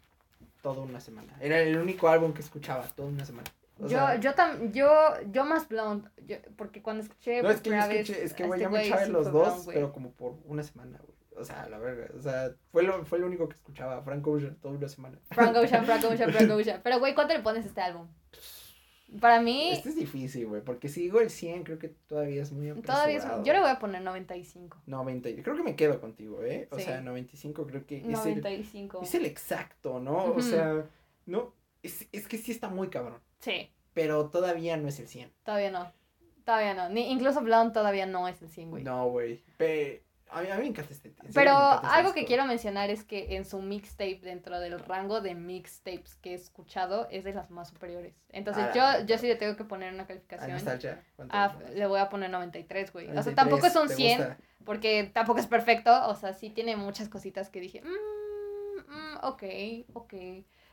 [0.62, 1.36] toda una semana.
[1.40, 3.50] Era el único álbum que escuchaba toda una semana.
[3.78, 4.90] yo, yo, tam, yo,
[5.32, 6.08] yo más blonde,
[6.56, 9.64] porque cuando escuché no, es que escuché, es que, güey, este ya me los dos,
[9.66, 11.10] pero como por una semana, güey.
[11.36, 14.56] O sea, la verga, o sea, fue lo, fue lo único que escuchaba, Frank Ocean,
[14.56, 15.16] toda una semana.
[15.30, 16.80] Frank Ocean, Frank Ocean, Frank Ocean.
[16.84, 18.06] Pero, güey, ¿cuánto le pones a este álbum?
[19.18, 19.70] Para mí.
[19.72, 23.18] Este es difícil, güey, porque si digo el 100, creo que todavía es muy Todavía
[23.18, 24.78] es, Yo le voy a poner 95.
[24.86, 26.68] 90, creo que me quedo contigo, ¿eh?
[26.70, 28.98] O sea, 95 creo que es 95.
[28.98, 30.32] El, es el exacto, ¿no?
[30.32, 30.86] O sea,
[31.26, 33.20] no, es, es que sí está muy cabrón.
[33.40, 33.70] Sí.
[33.94, 35.32] Pero todavía no es el 100.
[35.42, 35.92] Todavía no.
[36.44, 36.88] Todavía no.
[36.88, 38.84] Ni, incluso Blonde todavía no es el 100, güey.
[38.84, 39.42] No, güey.
[39.56, 40.00] Pero
[40.32, 41.12] a mí, a mí me encanta este.
[41.34, 46.14] Pero algo que quiero mencionar es que en su mixtape, dentro del rango de mixtapes
[46.16, 48.14] que he escuchado, es de las más superiores.
[48.30, 50.58] Entonces ah, yo, yo sí le tengo que poner una calificación.
[51.30, 53.16] Ah, le voy a poner 93, güey.
[53.16, 56.08] o sea, tampoco es un 100, porque tampoco es perfecto.
[56.08, 59.42] O sea, sí tiene muchas cositas que dije, mmm, mm, ok,
[59.94, 60.14] ok.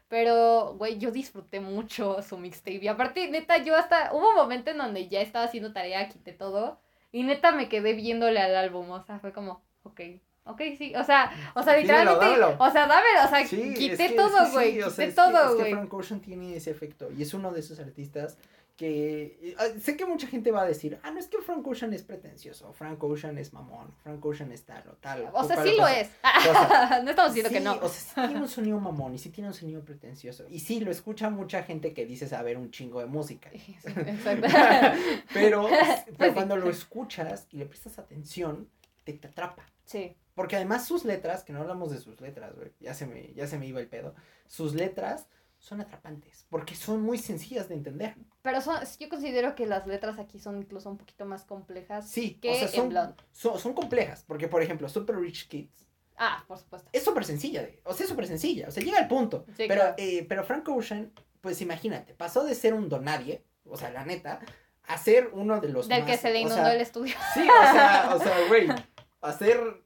[0.07, 2.83] Pero, güey, yo disfruté mucho su mixtape.
[2.83, 4.13] Y aparte, neta, yo hasta.
[4.13, 6.79] Hubo un momento en donde ya estaba haciendo tarea, quité todo.
[7.11, 10.01] Y neta me quedé viéndole al álbum, o sea, fue como, ok,
[10.43, 12.25] ok, sí, o sea, o sea, literalmente,
[12.57, 15.59] o sea, dámelo, o sea, quité todo, güey, quité todo, güey.
[15.59, 18.37] Es que Frank Ocean tiene ese efecto y es uno de esos artistas
[18.77, 21.93] que ah, sé que mucha gente va a decir, ah, no es que Frank Ocean
[21.93, 25.27] es pretencioso, Frank Ocean es mamón, Frank Ocean es tal o tal.
[25.33, 26.11] O, sea, sí lo es.
[27.03, 27.73] no estamos diciendo que no.
[27.81, 30.45] O sea, sí tiene un sonido mamón y sí tiene un sonido pretencioso.
[30.47, 33.49] Y sí, lo escucha mucha gente que dice saber un chingo de música.
[33.83, 34.47] exacto.
[35.33, 35.67] pero,
[36.15, 38.69] pero cuando lo escuchas y le prestas atención,
[39.03, 39.65] te, te atrapa.
[39.85, 40.15] Sí.
[40.35, 43.47] Porque además sus letras, que no hablamos de sus letras, güey, ya se me, ya
[43.47, 44.13] se me iba el pedo.
[44.45, 45.25] Sus letras
[45.59, 48.15] son atrapantes, porque son muy sencillas de entender.
[48.41, 52.35] Pero son, yo considero que las letras aquí son incluso un poquito más complejas sí,
[52.35, 52.93] que o sea, son,
[53.31, 55.87] son, son, complejas, porque por ejemplo, Super Rich Kids.
[56.17, 56.89] Ah, por supuesto.
[56.93, 59.45] Es súper sencilla, o sea, es súper sencilla, o sea, llega al punto.
[59.57, 64.05] pero, eh, pero Frank Ocean, pues imagínate, pasó de ser un donadie, o sea, la
[64.05, 64.39] neta,
[64.83, 67.15] a ser uno de los Del que se le inundó el estudio.
[67.33, 68.67] Sí, o sea, o sea, güey,
[69.21, 69.83] a ser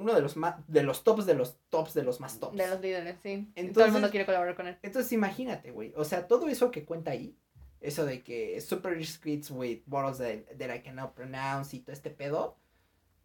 [0.00, 2.56] uno de los más, de los tops de los tops de los más tops.
[2.56, 3.50] De los líderes, sí.
[3.54, 4.78] Entonces, todo el mundo quiere colaborar con él.
[4.82, 5.92] Entonces imagínate, güey.
[5.96, 7.36] O sea, todo eso que cuenta ahí,
[7.80, 11.92] eso de que super rich kids with bottles that, that, I cannot pronounce y todo
[11.92, 12.56] este pedo.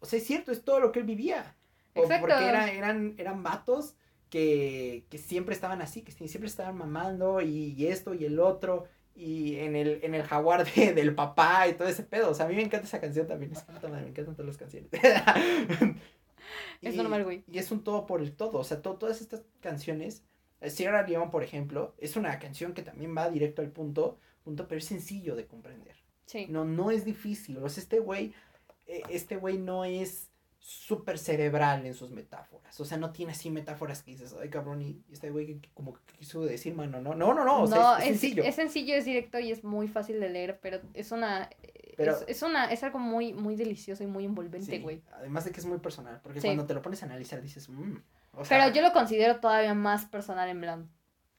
[0.00, 1.56] O sea, es cierto, es todo lo que él vivía.
[1.94, 2.26] Exacto.
[2.26, 3.94] Porque eran, eran vatos
[4.28, 8.86] que, que siempre estaban así, que siempre estaban mamando y, y esto y el otro
[9.16, 12.30] y en el, en el jaguar de, del papá y todo ese pedo.
[12.30, 13.52] O sea, a mí me encanta esa canción también.
[13.52, 14.90] Es que me encantan todas las canciones.
[16.82, 17.44] es normal, güey.
[17.50, 18.58] Y es un todo por el todo.
[18.58, 20.24] O sea, todas estas canciones.
[20.60, 24.66] Eh, Sierra Leone, por ejemplo, es una canción que también va directo al punto, punto
[24.68, 25.96] pero es sencillo de comprender.
[26.24, 26.46] Sí.
[26.48, 27.58] No, no es difícil.
[27.58, 28.32] O sea, este güey,
[28.86, 30.30] eh, este güey no es
[30.66, 32.78] súper cerebral en sus metáforas.
[32.80, 36.00] O sea, no tiene así metáforas que dices, ay cabrón, y este güey como que
[36.18, 38.42] quiso decir, mano, no, no, no, no, o sea, es, sencillo.
[38.42, 41.48] Es sencillo, es directo y es muy fácil de leer, pero es una,
[41.96, 45.02] pero, es, una, es algo muy, muy delicioso y muy envolvente, güey.
[45.14, 47.96] además de que es muy personal, porque cuando te lo pones a analizar dices, mmm.
[48.48, 50.96] pero yo lo considero todavía más personal en blanco.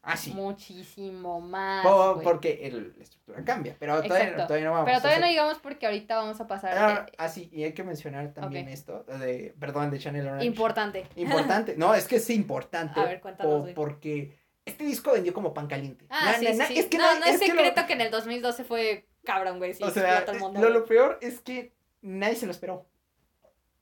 [0.08, 0.34] Ah, sí.
[0.34, 1.86] Muchísimo más.
[2.24, 3.76] porque el, la estructura cambia.
[3.78, 4.86] Pero todavía, todavía, no vamos.
[4.86, 6.78] Pero todavía no llegamos porque ahorita vamos a pasar.
[6.78, 9.04] Ah, ah sí, y hay que mencionar también esto.
[9.04, 10.46] De, perdón, de Chanel Orange.
[10.46, 11.06] Importante.
[11.18, 11.76] Importante.
[11.76, 13.02] No, es que es importante.
[13.02, 13.72] A ver, cuéntanos.
[13.72, 16.06] porque este disco vendió como pan caliente.
[16.10, 16.80] Ah, sí, sí.
[16.80, 19.74] Es que no, no, es, secreto que, en el 2012 fue cabrón, güey.
[19.74, 22.88] Sí, o sea, todo el mundo, lo, lo peor es que nadie se lo esperó.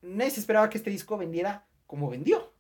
[0.02, 2.52] Nadie se esperaba que este disco vendiera como vendió.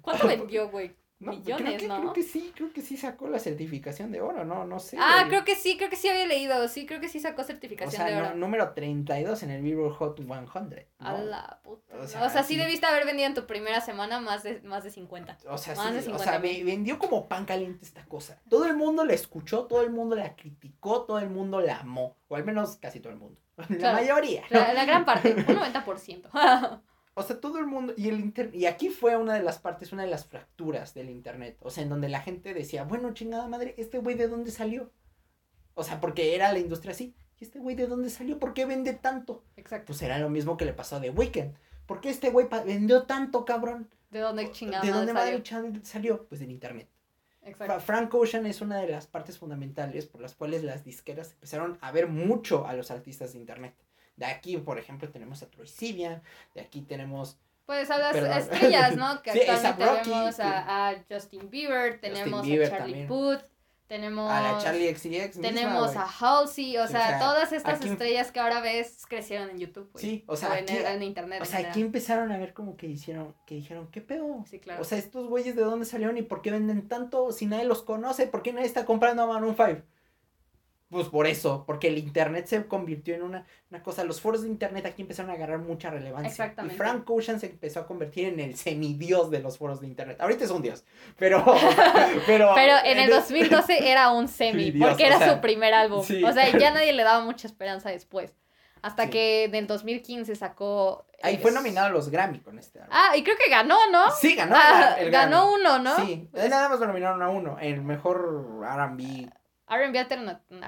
[0.00, 0.94] ¿Cuánto vendió, güey?
[1.22, 2.00] Millones, creo que, ¿no?
[2.00, 4.96] Creo que sí, creo que sí sacó la certificación de oro, no, no sé.
[5.00, 8.06] Ah, creo que sí, creo que sí había leído, sí, creo que sí sacó certificación
[8.06, 8.30] de oro.
[8.30, 10.28] No, número 32 en el Billboard Hot 100.
[10.28, 10.46] ¿no?
[10.98, 11.96] A la puta.
[11.98, 14.84] O sea, o sea sí, debiste haber vendido en tu primera semana más de, más
[14.84, 15.38] de 50.
[15.48, 18.40] O sea, más sí, de 50 o sea, vendió como pan caliente esta cosa.
[18.48, 22.16] Todo el mundo la escuchó, todo el mundo la criticó, todo el mundo la amó,
[22.28, 23.40] o al menos casi todo el mundo.
[23.68, 24.44] La mayoría.
[24.48, 26.80] La, la gran parte, un 90%.
[27.14, 29.92] O sea, todo el mundo, y el internet, y aquí fue una de las partes,
[29.92, 33.46] una de las fracturas del internet, o sea, en donde la gente decía, bueno, chingada
[33.48, 34.90] madre, ¿este güey de dónde salió?
[35.74, 38.38] O sea, porque era la industria así, ¿y este güey de dónde salió?
[38.38, 39.44] ¿Por qué vende tanto?
[39.56, 39.88] Exacto.
[39.88, 41.54] Pues era lo mismo que le pasó a The Weeknd.
[41.86, 43.90] ¿Por qué este güey vendió tanto, cabrón?
[44.10, 45.42] ¿De dónde chingada ¿De dónde madre
[45.82, 46.26] salió?
[46.28, 46.88] Pues del internet.
[47.42, 47.80] Exacto.
[47.80, 51.90] Frank Ocean es una de las partes fundamentales por las cuales las disqueras empezaron a
[51.90, 53.74] ver mucho a los artistas de internet.
[54.16, 56.22] De aquí, por ejemplo, tenemos a Troy Sivian,
[56.54, 57.38] de aquí tenemos...
[57.66, 59.22] Pues a las estrellas, ¿no?
[59.22, 63.40] Que actualmente tenemos a, Justin Bieber, tenemos a Charlie Puth,
[63.86, 64.30] tenemos...
[64.30, 69.04] A la Charlie XCX Tenemos a Halsey, o, sea, todas estas estrellas que ahora ves
[69.08, 71.40] crecieron en YouTube, Sí, o sea, en, internet.
[71.42, 74.44] O sea, aquí empezaron a ver como que hicieron, que dijeron, ¿qué pedo?
[74.48, 74.82] Sí, claro.
[74.82, 77.82] O sea, estos güeyes de dónde salieron y por qué venden tanto si nadie los
[77.82, 79.82] conoce, ¿por qué nadie está comprando a Maroon 5?
[80.92, 84.48] Pues por eso, porque el internet se convirtió en una, una, cosa, los foros de
[84.48, 86.28] internet aquí empezaron a agarrar mucha relevancia.
[86.28, 86.74] Exactamente.
[86.74, 90.20] Y Frank Ocean se empezó a convertir en el semidios de los foros de internet.
[90.20, 90.84] Ahorita es un dios,
[91.16, 91.42] pero...
[92.26, 96.00] pero, pero en el 2012 era un semi, porque era su primer álbum.
[96.00, 98.34] O sea, ya nadie le daba mucha esperanza después.
[98.82, 101.06] Hasta que en el 2015 sacó...
[101.22, 102.92] Ahí fue nominado a los Grammy con este álbum.
[102.94, 104.10] Ah, y creo que ganó, ¿no?
[104.10, 104.56] Sí, ganó.
[104.58, 105.96] Ah, ganó uno, ¿no?
[106.04, 109.30] Sí, nada más lo nominaron a uno, el mejor R&B
[109.76, 110.60] R&B alternativo.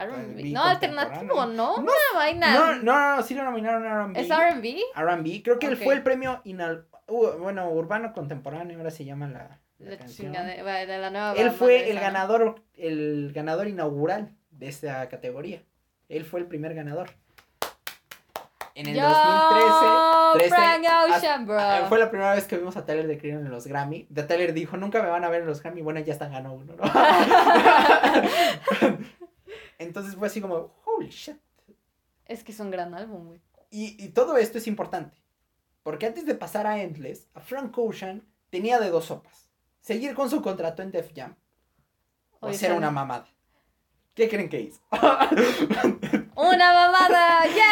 [0.53, 1.77] No, alternativo, ¿no?
[1.77, 2.55] Una vaina.
[2.55, 4.21] No, no, no, sí lo nominaron a R&B.
[4.21, 4.83] ¿Es R&B?
[4.95, 5.43] R&B.
[5.43, 6.87] Creo que él fue el premio inal...
[7.07, 10.33] Uh, bueno, urbano contemporáneo, ahora se llama la, la, canción.
[10.33, 15.62] De, la nueva él fue el ganador, el ganador inaugural de esta categoría.
[16.09, 17.11] Él fue el primer ganador.
[18.77, 21.87] En el 2013, Frank Ocean, bro.
[21.89, 24.07] fue la primera vez que vimos a Tyler de Cream en los Grammy.
[24.11, 25.81] De Tyler dijo, nunca me van a ver en los Grammy.
[25.83, 26.83] Bueno, ya están ganó uno, ¿no?
[29.79, 31.37] Entonces fue así como, holy shit.
[32.27, 33.41] Es que es un gran álbum, güey.
[33.71, 35.23] Y, y todo esto es importante.
[35.85, 39.51] Porque antes de pasar a Endless, a Frank Ocean tenía de dos sopas.
[39.81, 41.37] Seguir con su contrato en Def Jam
[42.41, 43.27] o, o una mamada.
[44.15, 44.81] ¿Qué creen que hizo?
[46.37, 47.45] ¡Una mamada!
[47.47, 47.63] ¡Yay!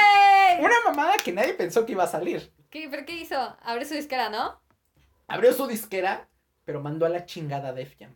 [0.62, 2.52] Una mamada que nadie pensó que iba a salir.
[2.70, 3.56] ¿Qué, ¿Pero qué hizo?
[3.62, 4.60] Abrió su disquera, ¿no?
[5.26, 6.28] Abrió su disquera,
[6.64, 8.14] pero mandó a la chingada Def Jam.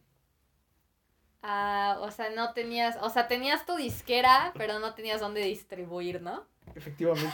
[1.43, 6.21] Ah, o sea, no tenías, o sea, tenías tu disquera, pero no tenías dónde distribuir,
[6.21, 6.45] ¿no?
[6.75, 7.33] Efectivamente.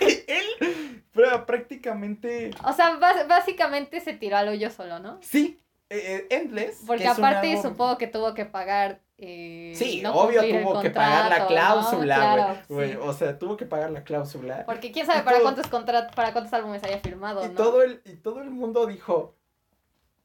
[0.00, 1.04] Él
[1.46, 2.50] prácticamente...
[2.64, 2.96] O sea,
[3.28, 5.18] básicamente se tiró al hoyo solo, ¿no?
[5.22, 6.82] Sí, eh, eh, Endless.
[6.86, 9.00] Porque aparte supongo que tuvo que pagar.
[9.18, 12.96] Eh, sí, obvio tuvo que pagar la cláusula, güey.
[12.96, 14.64] O sea, tuvo que pagar la cláusula.
[14.66, 18.42] Porque quién sabe para cuántos para cuántos álbumes haya firmado, y Todo el, y todo
[18.42, 19.34] el mundo dijo,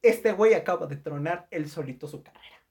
[0.01, 2.61] este güey acaba de tronar él solito su carrera.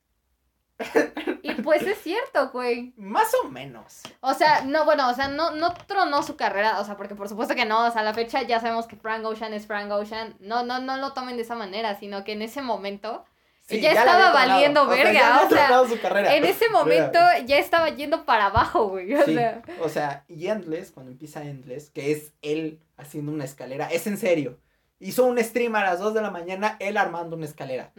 [1.43, 2.93] Y pues es cierto, güey.
[2.97, 4.03] Más o menos.
[4.21, 7.29] O sea, no, bueno, o sea, no, no tronó su carrera, o sea, porque por
[7.29, 9.91] supuesto que no, o sea, a la fecha ya sabemos que Frank Ocean es Frank
[9.91, 10.37] Ocean.
[10.39, 13.25] No, no, no lo tomen de esa manera, sino que en ese momento
[13.71, 16.35] ya, estaba valiendo verga, o sea, su carrera.
[16.35, 19.15] en ese momento ya estaba yendo para abajo, güey.
[19.15, 19.63] O sea.
[19.81, 24.19] O sea, y Endless, cuando empieza Endless, que es él haciendo una escalera, es en
[24.19, 24.59] serio.
[24.99, 27.93] Hizo un stream a las 2 de la mañana, él armando una escalera.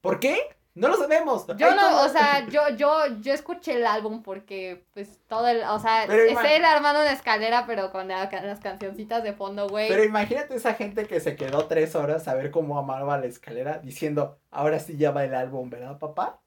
[0.00, 0.38] ¿Por qué?
[0.74, 1.46] No lo sabemos.
[1.58, 5.78] Yo no, o sea, yo, yo, yo escuché el álbum porque, pues, todo el, o
[5.78, 9.88] sea, es él armando una escalera, pero con las cancioncitas de fondo, güey.
[9.88, 13.80] Pero imagínate esa gente que se quedó tres horas a ver cómo amaba la escalera,
[13.80, 16.40] diciendo, ahora sí ya va el álbum, ¿verdad, papá?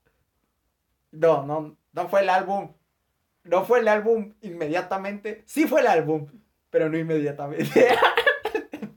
[1.11, 2.73] No, no, no fue el álbum.
[3.43, 5.43] No fue el álbum inmediatamente.
[5.45, 6.25] Sí fue el álbum,
[6.71, 7.95] pero no inmediatamente.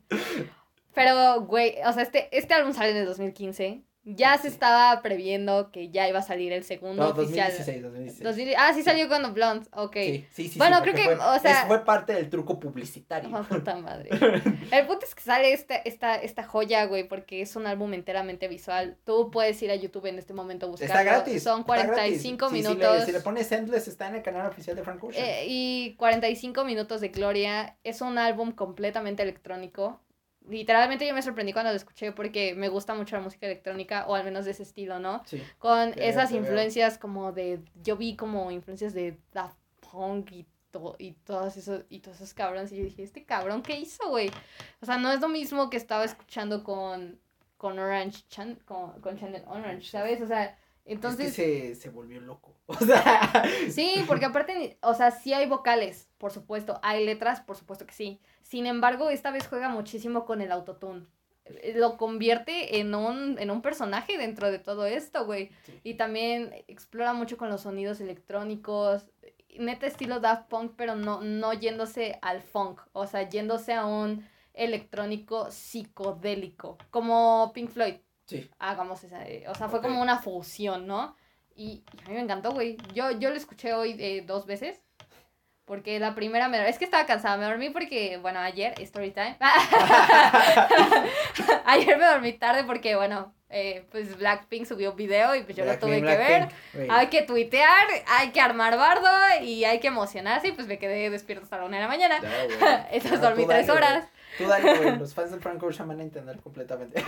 [0.94, 5.70] pero, güey, o sea, este, este álbum sale en el 2015 ya se estaba previendo
[5.70, 7.48] que ya iba a salir el segundo no, oficial.
[7.48, 8.56] 2016, 2016.
[8.58, 9.94] ah, sí salió cuando Blonde, ok.
[9.94, 10.58] Sí, sí, sí.
[10.58, 11.66] Bueno, creo que, o sea.
[11.66, 13.30] fue parte del truco publicitario.
[13.34, 14.08] Oh, puta madre.
[14.72, 18.48] el punto es que sale esta, esta, esta joya, güey, porque es un álbum enteramente
[18.48, 18.96] visual.
[19.04, 20.94] Tú puedes ir a YouTube en este momento a buscarlo.
[20.94, 21.42] Está gratis.
[21.42, 23.04] Son 45 minutos.
[23.04, 25.24] si, le, pones Endless, está en el canal oficial de Frank Ocean.
[25.24, 27.76] Eh, y 45 minutos de gloria.
[27.84, 30.00] Es un álbum completamente electrónico
[30.48, 34.14] literalmente yo me sorprendí cuando lo escuché porque me gusta mucho la música electrónica o
[34.14, 35.22] al menos de ese estilo, ¿no?
[35.26, 35.42] Sí.
[35.58, 39.58] Con esas influencias como de, yo vi como influencias de Daft
[39.90, 40.46] Punk y,
[40.98, 44.30] y, todos esos, y todos esos cabrones y yo dije, este cabrón, ¿qué hizo, güey?
[44.80, 47.18] O sea, no es lo mismo que estaba escuchando con,
[47.56, 50.20] con Orange, Chan, con, con Channel Orange, ¿sabes?
[50.20, 50.56] O sea,
[50.88, 51.34] entonces...
[51.34, 52.54] se, se volvió loco.
[52.66, 53.44] O sea...
[53.70, 56.78] Sí, porque aparte, o sea, sí hay vocales, por supuesto.
[56.82, 58.20] Hay letras, por supuesto que sí.
[58.42, 61.06] Sin embargo, esta vez juega muchísimo con el autotune.
[61.44, 65.50] Eh, lo convierte en un, en un personaje dentro de todo esto, güey.
[65.82, 69.06] Y también explora mucho con los sonidos electrónicos.
[69.58, 72.80] Neta estilo Daft Punk, pero no, no yéndose al funk.
[72.92, 76.78] O sea, yéndose a un electrónico psicodélico.
[76.90, 77.94] Como Pink Floyd.
[78.28, 78.50] Sí.
[78.58, 79.26] Hagamos esa.
[79.26, 81.16] Eh, o sea, fue como una fusión, ¿no?
[81.56, 82.76] Y, a mí me encantó, güey.
[82.94, 84.80] Yo, yo lo escuché hoy eh, dos veces.
[85.64, 89.36] Porque la primera me es que estaba cansada, me dormí porque, bueno, ayer, story time.
[91.66, 95.64] ayer me dormí tarde porque, bueno, eh, pues Blackpink subió un video y pues yo
[95.64, 96.48] lo tuve que ver.
[96.90, 99.08] Hay que tuitear, hay que armar bardo
[99.42, 102.18] y hay que emocionarse y pues me quedé despierto hasta la una de la mañana.
[102.92, 104.06] Esas dormí tres horas.
[104.36, 107.02] Tú dale, güey, los fans de Frank Ocean van a entender completamente.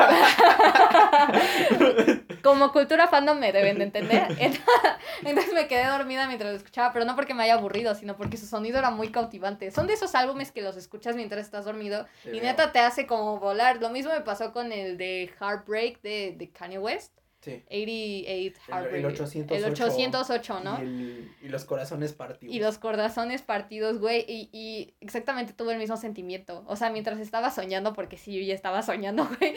[2.42, 4.26] Como cultura fandom me deben de entender.
[5.22, 8.36] Entonces me quedé dormida mientras lo escuchaba, pero no porque me haya aburrido, sino porque
[8.36, 9.70] su sonido era muy cautivante.
[9.70, 13.38] Son de esos álbumes que los escuchas mientras estás dormido y neta te hace como
[13.38, 13.80] volar.
[13.80, 17.19] Lo mismo me pasó con el de Heartbreak de, de Kanye West.
[17.40, 17.62] Sí.
[17.70, 18.94] 88 Heartbreak.
[18.94, 19.54] El, 808.
[19.54, 20.84] El 808, ¿no?
[20.84, 22.54] Y, los corazones partidos.
[22.54, 24.24] Y los corazones partidos, güey.
[24.28, 26.64] Y, y exactamente tuve el mismo sentimiento.
[26.66, 29.54] O sea, mientras estaba soñando, porque sí, yo ya estaba soñando, güey.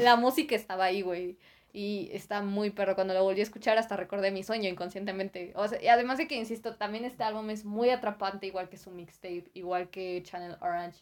[0.00, 1.38] la música estaba ahí, güey.
[1.72, 2.94] Y está muy perro.
[2.94, 5.52] Cuando lo volví a escuchar, hasta recordé mi sueño inconscientemente.
[5.56, 8.76] O sea, y además de que, insisto, también este álbum es muy atrapante, igual que
[8.76, 11.00] su mixtape, igual que Channel Orange.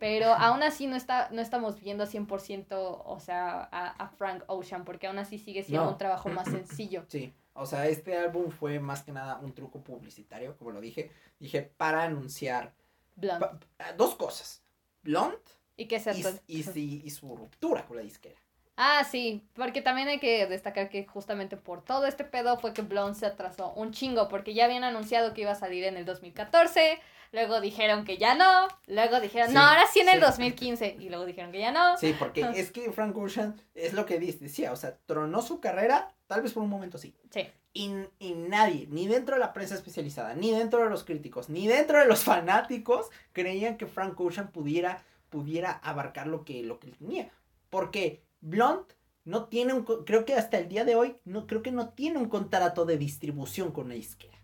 [0.00, 5.06] Pero aún así no, está, no estamos viendo 100%, o sea, a, Frank Ocean, porque
[5.06, 7.04] aún así sigue siendo un trabajo más sencillo.
[7.06, 11.12] Sí, o sea, este álbum fue más que nada un truco publicitario, como lo dije.
[11.38, 12.72] Dije, para anunciar
[13.14, 13.64] Blunt.
[13.98, 14.62] dos cosas.
[15.02, 15.38] Blunt
[15.76, 18.40] y, y, y, y su ruptura con la disquera.
[18.82, 22.80] Ah, sí, porque también hay que destacar que justamente por todo este pedo fue que
[22.80, 26.06] Blonde se atrasó un chingo, porque ya habían anunciado que iba a salir en el
[26.06, 26.98] 2014,
[27.32, 31.26] luego dijeron que ya no, luego dijeron, no, ahora sí en el 2015, y luego
[31.26, 31.96] dijeron que ya no.
[31.98, 36.14] Sí, porque es que Frank Ocean es lo que decía, o sea, tronó su carrera,
[36.26, 37.14] tal vez por un momento sí.
[37.30, 37.46] Sí.
[37.72, 41.68] Y, y, nadie, ni dentro de la prensa especializada, ni dentro de los críticos, ni
[41.68, 46.88] dentro de los fanáticos, creían que Frank Ocean pudiera, pudiera abarcar lo que, lo que
[46.88, 47.30] él tenía.
[47.68, 48.92] Porque Blunt
[49.24, 52.18] no tiene un, creo que hasta el día de hoy, no, creo que no tiene
[52.18, 54.39] un contrato de distribución con una disquera.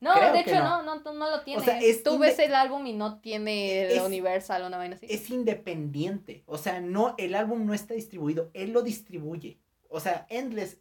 [0.00, 0.82] No, de hecho no.
[0.82, 1.60] No, no, lo tiene.
[1.60, 5.06] O sea, Tú ves el álbum y no tiene el Universal o una vaina así.
[5.08, 6.42] Es independiente.
[6.46, 9.58] O sea, no, el álbum no está distribuido, él lo distribuye.
[9.88, 10.78] O sea, Endless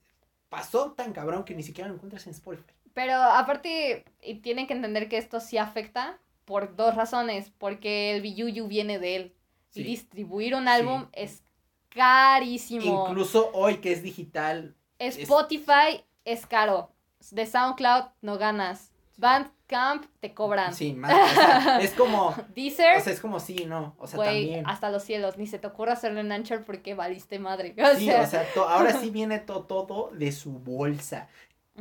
[0.47, 2.73] pasó tan cabrón que ni siquiera lo encuentras en Spotify.
[2.93, 7.51] Pero aparte, y tienen que entender que esto sí afecta por dos razones.
[7.58, 9.36] Porque el BUU viene de él.
[9.73, 11.43] Y distribuir un álbum es
[11.89, 13.08] carísimo.
[13.08, 14.75] Incluso hoy que es digital.
[14.97, 16.91] Spotify es, caro.
[17.32, 18.91] De SoundCloud no ganas.
[19.19, 20.73] Bandcamp te cobran.
[20.73, 21.13] Sí, más.
[21.82, 22.34] es como.
[22.55, 22.97] Deezer.
[22.97, 23.95] O sea, es como sí, no.
[23.99, 24.65] O sea, también.
[24.67, 25.38] Hasta los cielos.
[25.38, 27.75] Ni se te ocurra hacerlo en Anchor porque valiste madre.
[27.97, 31.27] sí, o sea, ahora sí viene todo de su bolsa.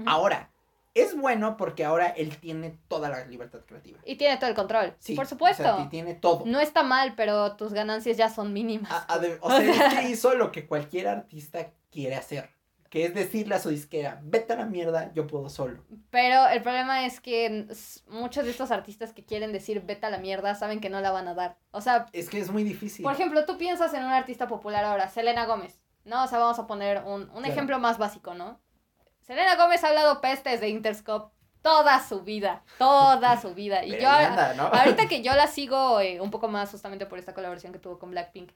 [0.06, 0.50] Ahora,
[0.94, 3.98] es bueno porque ahora él tiene toda la libertad creativa.
[4.04, 4.94] Y tiene todo el control.
[4.98, 5.78] Sí, por supuesto.
[5.84, 6.44] y tiene todo.
[6.46, 8.92] No está mal, pero tus ganancias ya son mínimas.
[9.40, 12.50] o sea, él hizo lo que cualquier artista quiere hacer.
[12.88, 15.84] Que es decirle a su disquera, vete a la mierda, yo puedo solo.
[16.10, 17.66] Pero el problema es que
[18.08, 21.10] muchos de estos artistas que quieren decir vete a la mierda saben que no la
[21.10, 21.58] van a dar.
[21.70, 22.06] O sea...
[22.12, 23.02] Es que es muy difícil.
[23.02, 25.80] Por ejemplo, tú piensas en un artista popular ahora, Selena Gómez.
[26.04, 26.24] ¿No?
[26.24, 28.58] O sea, vamos a poner un, un ejemplo más básico, ¿no?
[29.20, 33.84] Selena Gómez ha hablado pestes de Interscope toda su vida, toda su vida.
[33.84, 37.72] Y yo, ahorita que yo la sigo eh, un poco más justamente por esta colaboración
[37.72, 38.52] que tuvo con Blackpink,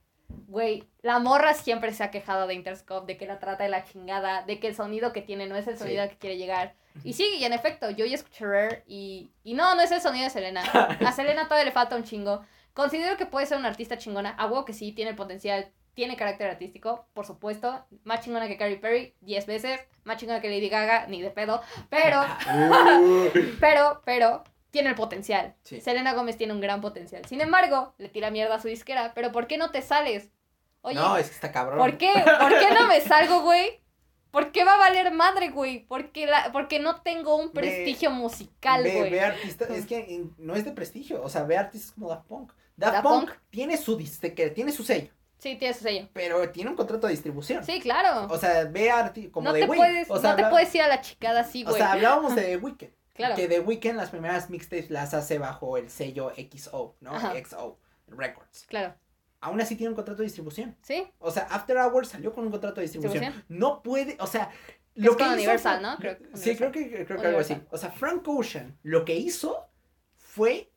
[0.47, 3.85] güey, la morra siempre se ha quejado de Interscope, de que la trata de la
[3.85, 6.75] chingada, de que el sonido que tiene no es el sonido que quiere llegar.
[7.05, 10.01] Y sí, y en efecto, yo ya escuché Rare y, y no, no es el
[10.01, 10.63] sonido de Selena.
[11.07, 12.45] A Selena todavía le falta un chingo.
[12.75, 16.17] Considero que puede ser una artista chingona, a huevo que sí, tiene el potencial, tiene
[16.17, 17.85] carácter artístico, por supuesto.
[18.05, 19.81] Más chingona que Carrie Perry, 10 veces.
[20.05, 21.61] Más chingona que Lady Gaga, ni de pedo.
[21.91, 22.23] Pero,
[23.61, 25.55] pero, pero, tiene el potencial.
[25.63, 27.25] Selena Gómez tiene un gran potencial.
[27.27, 29.13] Sin embargo, le tira mierda a su disquera.
[29.15, 30.31] Pero ¿por qué no te sales?
[30.81, 31.79] Oye, no, es que está cabrón.
[31.79, 32.11] ¿Por qué?
[32.41, 33.81] ¿Por qué no me salgo, güey?
[34.33, 35.85] ¿Por qué va a valer madre, güey?
[35.87, 39.11] Porque, la, porque no tengo un prestigio musical, güey.
[39.11, 41.23] Ve, artistas, es que no es de prestigio.
[41.23, 42.53] O sea, ve artistas como Daft Punk.
[42.75, 45.13] Daft, Punk, tiene su tiene su sello.
[45.37, 46.09] Sí, tiene su sello.
[46.15, 47.63] Pero tiene un contrato de distribución.
[47.63, 48.27] Sí, claro.
[48.33, 50.81] O sea, ve a como no de te puedes, o sea, No te puedes ir
[50.81, 51.75] a la chicada así, güey.
[51.75, 53.02] O sea, hablábamos de The Weeknd.
[53.15, 53.35] Claro.
[53.37, 57.13] Que The Weeknd las primeras mixtapes las hace bajo el sello XO, ¿no?
[57.19, 58.67] XO Records.
[58.67, 58.95] Claro.
[59.41, 60.77] Aún así tiene un contrato de distribución.
[60.83, 61.07] Sí.
[61.19, 63.45] O sea, After Hours salió con un contrato de distribución.
[63.49, 64.51] No puede, o sea,
[64.95, 65.97] lo que Universal, ¿no?
[66.35, 67.57] sí, creo que, creo que algo así.
[67.71, 69.69] O sea, Frank Ocean lo que hizo
[70.17, 70.71] fue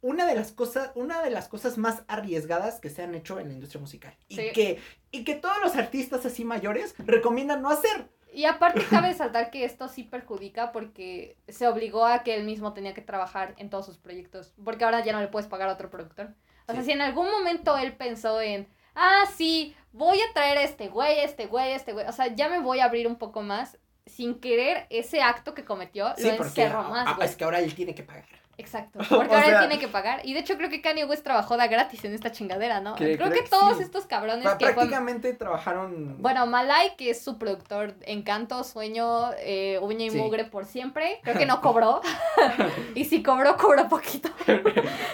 [0.00, 3.48] una de las cosas, una de las cosas más arriesgadas que se han hecho en
[3.48, 4.16] la industria musical.
[4.28, 8.08] Y que, y que todos los artistas así mayores recomiendan no hacer.
[8.32, 12.72] Y aparte cabe saltar que esto sí perjudica porque se obligó a que él mismo
[12.72, 14.52] tenía que trabajar en todos sus proyectos.
[14.64, 16.34] Porque ahora ya no le puedes pagar a otro productor.
[16.66, 20.62] O sea, si en algún momento él pensó en, ah, sí, voy a traer a
[20.62, 22.06] este güey, este güey, este güey.
[22.06, 23.78] O sea, ya me voy a abrir un poco más.
[24.06, 27.20] Sin querer, ese acto que cometió lo encerró más.
[27.20, 28.24] es que ahora él tiene que pagar.
[28.58, 30.20] Exacto, porque ahora él tiene que pagar.
[30.24, 32.96] Y de hecho creo que Kanye West trabajó de gratis en esta chingadera, ¿no?
[32.96, 36.20] creo, que, todos estos cabrones que prácticamente trabajaron...
[36.20, 41.38] Bueno, Malay, que es su productor Encanto, Sueño, eh, Uña y Mugre por siempre, creo
[41.38, 42.00] que no cobró.
[42.96, 44.28] y si cobró, cobró poquito.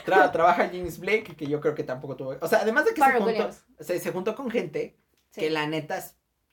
[0.05, 2.37] trabaja James Blake, que yo creo que tampoco tuvo...
[2.41, 4.97] O sea, además de que se juntó, se, juntó, con gente
[5.35, 6.03] que la neta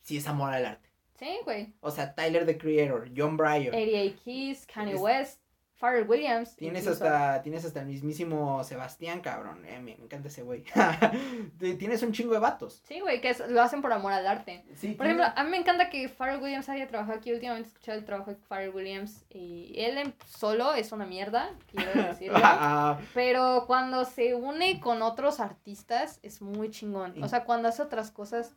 [0.02, 0.90] sí es amor al arte.
[1.18, 1.72] Sí, güey.
[1.80, 3.70] O sea, Tyler the Creator, John Bryan.
[3.70, 5.41] 88 Keys, Kanye West.
[5.82, 6.56] Pharrell Williams.
[6.56, 9.66] Tienes hasta, tienes hasta el mismísimo Sebastián, cabrón.
[9.66, 10.64] Eh, me, encanta ese güey.
[11.60, 12.84] tienes un chingo de vatos.
[12.86, 14.64] Sí, güey, que lo hacen por amor al arte.
[14.76, 17.34] Sí, por ejemplo, a mí me encanta que Pharrell Williams haya trabajado aquí.
[17.34, 19.26] Últimamente he escuchado el trabajo de Pharrell Williams.
[19.32, 22.40] Y él solo es una mierda, quiero decirlo.
[23.16, 27.22] Pero cuando se une con otros artistas es muy chingón.
[27.24, 28.56] O sea, cuando hace otras cosas.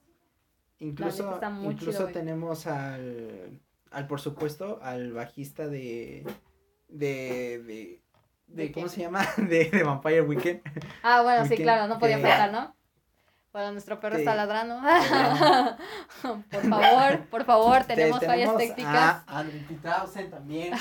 [0.78, 3.58] Incluso, incluso tenemos al,
[3.90, 6.26] al, por supuesto, al bajista de
[6.94, 8.02] de, de,
[8.46, 9.26] de, ¿cómo se llama?
[9.36, 10.62] De, de Vampire Weekend.
[11.02, 12.74] Ah, bueno, sí, claro, no podía faltar, ¿no?
[13.52, 14.80] Bueno, nuestro perro está ladrando.
[16.50, 19.22] por favor, por favor, tenemos, fallas técnicas.
[19.26, 20.74] A, a también.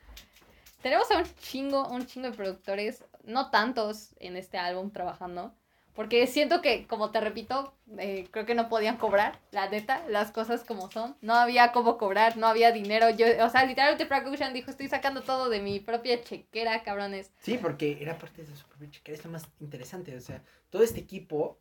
[0.82, 5.54] tenemos a un chingo, un chingo de productores, no tantos en este álbum trabajando,
[5.94, 10.30] porque siento que, como te repito, eh, creo que no podían cobrar, la neta, las
[10.30, 11.16] cosas como son.
[11.20, 13.10] No había cómo cobrar, no había dinero.
[13.10, 17.30] Yo, o sea, literalmente Frank Ocean dijo, estoy sacando todo de mi propia chequera, cabrones.
[17.40, 20.16] Sí, porque era parte de su propia chequera, es lo más interesante.
[20.16, 21.58] O sea, todo este equipo,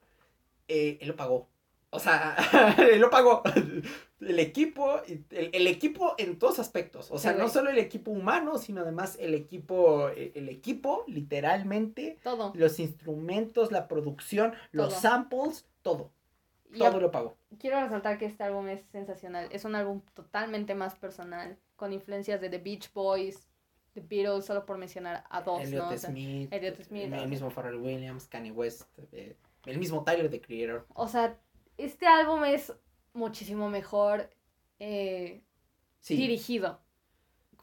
[0.70, 1.51] eh, él lo pagó.
[1.92, 2.36] O sea,
[2.98, 3.44] lo pagó.
[4.22, 7.10] El equipo, el, equipo en todos aspectos.
[7.10, 12.20] O sea, no solo el equipo humano, sino además el equipo, e, el, equipo, literalmente.
[12.24, 12.52] Todo.
[12.54, 16.12] Los instrumentos, la producción, los samples, todo.
[16.78, 17.36] todo lo pagó.
[17.58, 19.50] Quiero resaltar que este álbum es sensacional.
[19.52, 23.48] Es un álbum totalmente más personal, con influencias de The Beach Boys,
[23.96, 28.28] The Beatles, solo por mencionar a dos, Elliot Smith, Elliot Smith, el mismo Pharrell Williams,
[28.28, 29.36] Kanye West, eh,
[29.66, 30.86] el mismo Tyler, The Creator.
[30.94, 31.39] O sea,
[31.78, 32.74] este álbum es
[33.14, 34.30] muchísimo mejor
[34.80, 35.42] eh,
[36.08, 36.80] dirigido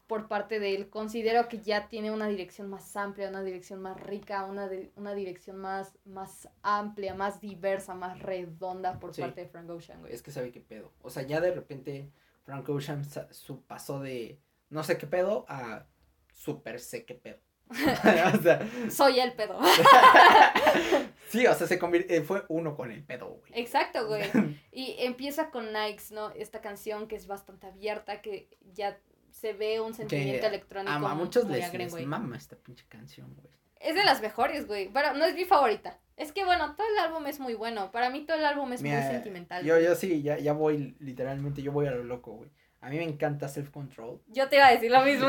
[0.09, 0.89] por parte de él.
[0.89, 5.57] Considero que ya tiene una dirección más amplia, una dirección más rica, una, una dirección
[5.57, 10.51] más, más amplia, más diversa, más redonda por parte de Frank Ocean, Es que sabe
[10.51, 10.91] qué pedo.
[11.03, 12.09] O sea, ya de repente
[12.43, 14.39] Frank Ocean su pasó de
[14.69, 15.85] no sé qué pedo a
[16.33, 17.39] súper sé qué pedo.
[18.33, 19.59] o sea, Soy el pedo.
[21.29, 23.51] sí, o sea, se convirtió, eh, fue uno con el pedo, güey.
[23.53, 24.23] Exacto, güey.
[24.71, 26.29] Y empieza con Nikes, ¿no?
[26.31, 28.97] Esta canción que es bastante abierta, que ya
[29.29, 30.91] se ve un sentimiento electrónico.
[30.91, 33.53] A, muchos les, les mama esta pinche canción, güey.
[33.79, 34.89] Es de las mejores, güey.
[34.93, 35.99] Pero no es mi favorita.
[36.17, 37.91] Es que bueno, todo el álbum es muy bueno.
[37.91, 39.63] Para mí todo el álbum es muy sentimental.
[39.63, 42.49] Yo, yo sí, ya, ya voy, literalmente, yo voy a lo loco, güey.
[42.81, 44.21] A mí me encanta Self Control.
[44.27, 45.27] Yo te iba a decir lo mismo.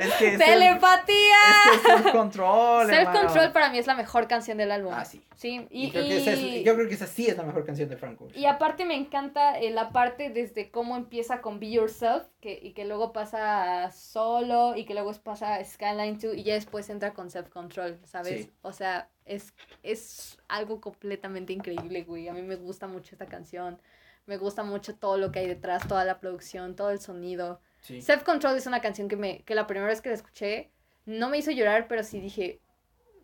[0.00, 1.36] Es que ¡Telepatía!
[1.72, 2.86] Es que Self Control.
[2.90, 4.92] Self Control para mí es la mejor canción del álbum.
[4.94, 5.22] Ah, sí.
[5.36, 7.96] Sí, y, creo que esa yo creo que esa sí es la mejor canción de
[7.98, 8.28] Franco.
[8.34, 12.72] Y aparte me encanta eh, la parte desde cómo empieza con Be Yourself que, y
[12.72, 16.88] que luego pasa a Solo y que luego pasa a Skyline 2 y ya después
[16.88, 18.48] entra con Self Control, ¿sabes?
[18.62, 22.28] O sea, es, es algo completamente increíble, güey.
[22.28, 23.78] A mí me gusta mucho esta canción.
[24.24, 27.60] Me gusta mucho todo lo que hay detrás, toda la producción, todo el sonido.
[27.80, 30.70] Self Control es una canción que me que la primera vez que la escuché
[31.04, 32.60] no me hizo llorar, pero sí dije,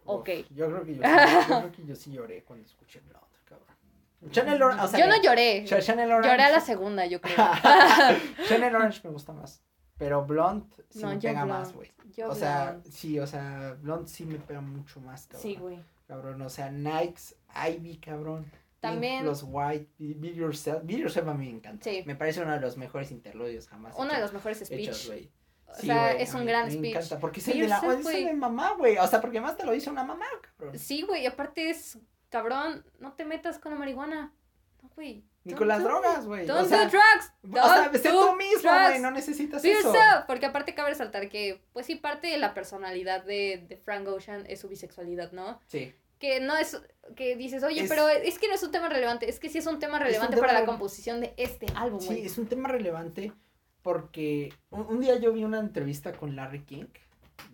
[0.04, 0.28] ok.
[0.50, 3.76] yo, creo que yo, sí, yo creo que yo sí lloré cuando escuché Blonde, cabrón.
[4.30, 5.64] Chanel Orange, o sea, yo no lloré.
[5.66, 6.28] Orange.
[6.28, 7.36] Lloré a la segunda, yo creo.
[8.48, 9.62] Chanel Orange me gusta más.
[9.98, 11.90] Pero Blonde sí me pega más, güey.
[12.24, 15.42] O sea, sí, o sea, Blonde sí me pega mucho más, cabrón.
[15.42, 15.82] Sí, güey.
[16.06, 17.36] Cabrón, o sea, Nikes,
[17.68, 18.50] Ivy, cabrón.
[18.82, 19.24] También.
[19.24, 20.80] Los White, Be Yourself.
[20.82, 21.84] Be Yourself a mí me encanta.
[21.88, 22.02] Sí.
[22.04, 23.94] Me parece uno de los mejores interludios jamás.
[23.96, 25.08] Uno de los mejores speech.
[25.66, 26.80] o sea, es un gran speech.
[26.80, 28.98] Me encanta, porque es el de la es de mamá, güey.
[28.98, 30.76] O sea, porque más te lo dice una mamá, cabrón.
[30.76, 31.96] Sí, güey, y aparte es,
[32.28, 34.34] cabrón, no te metas con la marihuana.
[34.82, 35.24] No, güey.
[35.44, 36.44] Ni con las drogas, güey.
[36.44, 37.32] Don't o sea, do drugs.
[37.42, 39.94] Don't o sea, sé tú mismo, güey, no necesitas eso.
[40.26, 44.44] Porque aparte cabe resaltar que, pues sí, parte de la personalidad de, de Frank Ocean
[44.48, 45.60] es su bisexualidad, ¿no?
[45.68, 46.80] Sí que no es,
[47.16, 49.66] que dices, oye, pero es que no es un tema relevante, es que sí es
[49.66, 52.00] un tema relevante para la composición de este álbum.
[52.00, 53.32] Sí, es un tema relevante
[53.82, 56.84] porque un, día yo vi una entrevista con Larry King,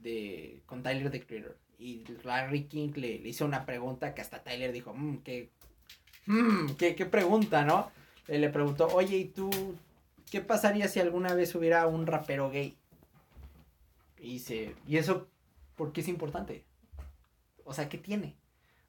[0.02, 4.70] de, con Tyler the Creator, y Larry King le, hizo una pregunta que hasta Tyler
[4.70, 5.48] dijo, mmm, qué,
[6.26, 7.90] mmm, qué, qué pregunta, ¿no?
[8.26, 9.48] le preguntó, oye, ¿y tú
[10.30, 12.76] qué pasaría si alguna vez hubiera un rapero gay?
[14.18, 15.26] Y dice, ¿y eso
[15.74, 16.66] por qué es importante?
[17.64, 18.36] O sea, ¿qué tiene?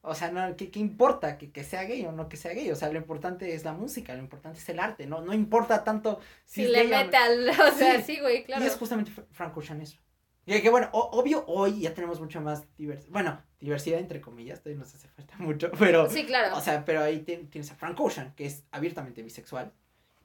[0.01, 2.71] O sea, no, ¿qué, qué importa que, que, sea gay o no que sea gay?
[2.71, 5.83] O sea, lo importante es la música, lo importante es el arte, no, no importa
[5.83, 7.49] tanto si, le mete al...
[7.59, 8.63] O sea, sí, güey, claro.
[8.63, 9.99] Y es justamente Frank Ocean eso.
[10.45, 13.11] Y que bueno, obvio, hoy ya tenemos mucha más diversidad.
[13.11, 16.09] Bueno, diversidad entre comillas, todavía nos hace falta mucho, pero.
[16.09, 16.55] Sí, claro.
[16.57, 19.73] O sea, pero ahí tienes a Frank Ocean, que es abiertamente bisexual.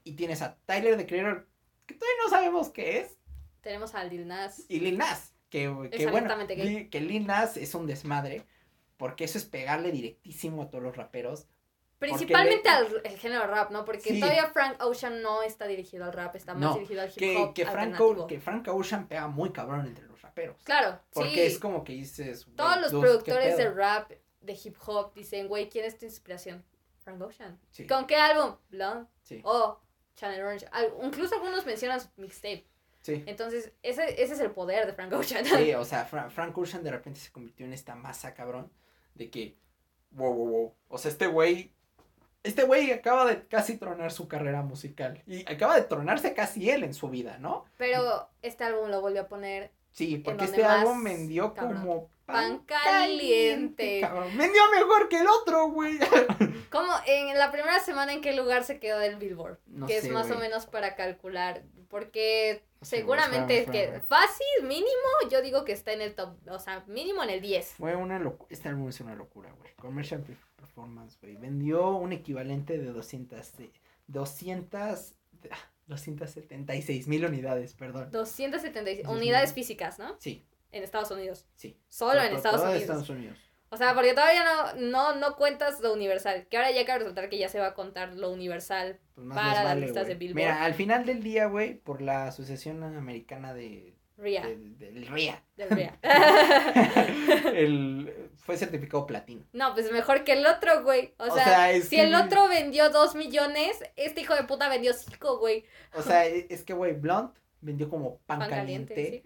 [0.03, 1.47] Y tienes a Tyler the Creator,
[1.85, 3.17] que todavía no sabemos qué es.
[3.61, 4.65] Tenemos a Lil Nas.
[4.69, 8.45] Y Lil Nas, que, que bueno, que Lil Nas es un desmadre
[8.97, 11.47] porque eso es pegarle directísimo a todos los raperos.
[11.97, 13.85] Principalmente al género rap, ¿no?
[13.85, 17.53] Porque todavía Frank Ocean no está dirigido al rap, está más dirigido al hip hop.
[17.53, 20.57] Que, Frank que Frank Ocean pega muy cabrón entre los raperos.
[20.63, 22.47] Claro, Porque es como que dices.
[22.55, 26.63] Todos los productores de rap, de hip hop, dicen, güey, ¿quién es tu inspiración?
[26.99, 27.59] Frank Ocean.
[27.87, 28.57] ¿Con qué álbum?
[28.69, 29.07] Blonde.
[29.23, 29.41] Sí.
[29.43, 29.79] O
[30.15, 30.67] Channel Orange.
[31.03, 32.65] Incluso algunos mencionan mixtape.
[33.01, 33.23] Sí.
[33.27, 35.45] Entonces, ese, ese es el poder de Frank Ocean.
[35.45, 38.71] Sí, o sea, Frank Ocean de repente se convirtió en esta masa cabrón
[39.15, 39.57] de que,
[40.11, 40.73] wow, wow, wow.
[40.87, 41.73] O sea, este güey,
[42.43, 45.23] este güey acaba de casi tronar su carrera musical.
[45.25, 47.65] Y acaba de tronarse casi él en su vida, ¿no?
[47.77, 49.71] Pero este álbum lo volvió a poner.
[49.91, 54.01] Sí, porque este álbum vendió como pan, caliente.
[54.37, 55.97] Vendió mejor que el otro, güey.
[56.69, 59.57] Como en la primera semana en qué lugar se quedó del Billboard.
[59.87, 61.63] que es más o menos para calcular.
[61.87, 64.89] Porque Seguramente es que fácil, mínimo,
[65.29, 67.73] yo digo que está en el top, o sea, mínimo en el 10.
[67.73, 69.73] Fue una locura, este álbum es una locura, güey.
[69.75, 70.23] Commercial
[70.55, 71.35] Performance, güey.
[71.37, 73.71] Vendió un equivalente de 200, de
[74.07, 75.15] 200,
[75.87, 78.09] 276 mil unidades, perdón.
[78.11, 80.15] 276, unidades físicas, ¿no?
[80.19, 80.45] Sí.
[80.71, 81.45] En Estados Unidos.
[81.55, 81.79] Sí.
[81.87, 82.81] Solo en Estados Unidos.
[82.81, 83.37] Estados Unidos.
[83.69, 86.47] O sea, porque todavía no, no, no cuentas lo universal.
[86.49, 89.63] Que ahora ya cabe resaltar que ya se va a contar lo universal pues para
[89.63, 90.35] las listas de Billboard.
[90.35, 93.93] Mira, al final del día, güey, por la Asociación Americana de...
[94.17, 94.47] RIA.
[94.47, 95.43] del RIA.
[95.57, 95.99] Del RIA.
[97.53, 99.43] el, fue certificado platino.
[99.51, 101.13] No, pues mejor que el otro, güey.
[101.17, 105.65] O, sea, si el otro vendió dos millones, este hijo de puta vendió cinco, güey.
[105.93, 109.21] O sea, e, es que, güey, Blunt vendió como pan, caliente.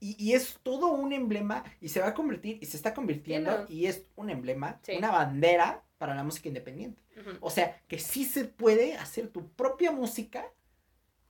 [0.00, 3.66] Y, y, es todo un emblema y se va a convertir y se está convirtiendo
[3.68, 7.02] y es un emblema, una bandera para la música independiente.
[7.40, 10.48] O sea, que sí se puede hacer tu propia música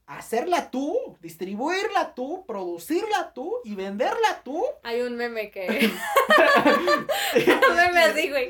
[0.09, 4.65] hacerla tú, distribuirla tú, producirla tú y venderla tú.
[4.83, 5.67] Hay un meme que.
[7.69, 8.49] un meme así, güey.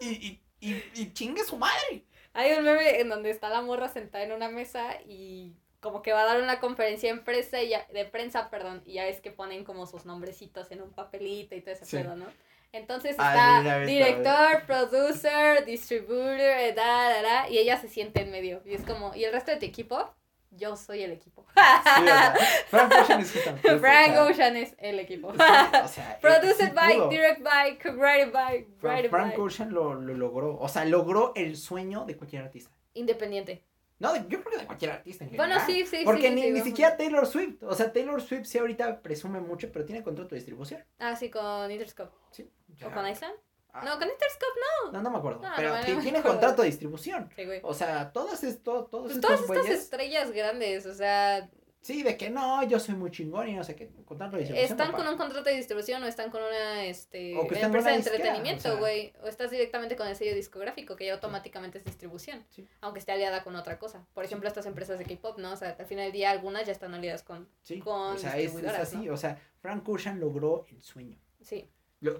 [0.00, 2.04] Y, y, y, y, chingue su madre.
[2.32, 5.56] Hay un meme en donde está la morra sentada en una mesa y
[5.86, 9.04] como que va a dar una conferencia de prensa, y de prensa, perdón, y ya
[9.04, 12.26] ves que ponen como sus nombrecitos en un papelito y todo ese pedo, ¿no?
[12.72, 18.60] Entonces ah, está director, producer, distributor, da, da, da, y ella se siente en medio.
[18.66, 20.12] Y es como, ¿y el resto de tu equipo?
[20.56, 21.44] yo soy el equipo.
[22.68, 23.32] Frank Ocean es
[23.80, 25.32] Frank Ocean es el equipo.
[26.20, 28.66] Produced by, directed by, copyrighted by,
[29.08, 30.58] Frank Ocean lo, lo logró.
[30.58, 32.74] O sea, logró el sueño de cualquier artista.
[32.94, 33.65] Independiente.
[33.98, 35.48] No, yo creo que de cualquier artista en general.
[35.48, 37.62] Bueno, sí, sí, Porque sí, ni, ni siquiera Taylor Swift.
[37.62, 40.84] O sea, Taylor Swift sí ahorita presume mucho, pero tiene contrato de distribución.
[40.98, 42.14] Ah, sí, con Interscope.
[42.30, 42.50] Sí.
[42.84, 43.34] ¿O con Island?
[43.72, 43.82] Ah.
[43.84, 44.92] No, con Interscope no.
[44.92, 45.40] No, no me acuerdo.
[45.56, 47.30] pero tiene contrato de distribución.
[47.34, 47.60] Sí, güey.
[47.62, 51.48] O sea, todas, esto, todos pues todas estas estrellas grandes, o sea.
[51.86, 54.56] Sí, de que no, yo soy muy chingón y no sé qué, de distribución.
[54.56, 59.12] Están con un contrato de distribución o están con una este, empresa de entretenimiento, güey.
[59.22, 62.44] O, estás directamente con el sello discográfico, que ya automáticamente es distribución.
[62.50, 62.66] Sí.
[62.80, 64.04] Aunque esté aliada con otra cosa.
[64.14, 65.52] Por ejemplo, estas empresas de K-pop, ¿no?
[65.52, 67.48] O sea, al final del día algunas ya están aliadas con.
[67.62, 67.78] Sí.
[67.78, 69.08] Con o sea, es, así.
[69.08, 71.20] O sea, Frank Ocean logró el sueño.
[71.40, 71.70] Sí.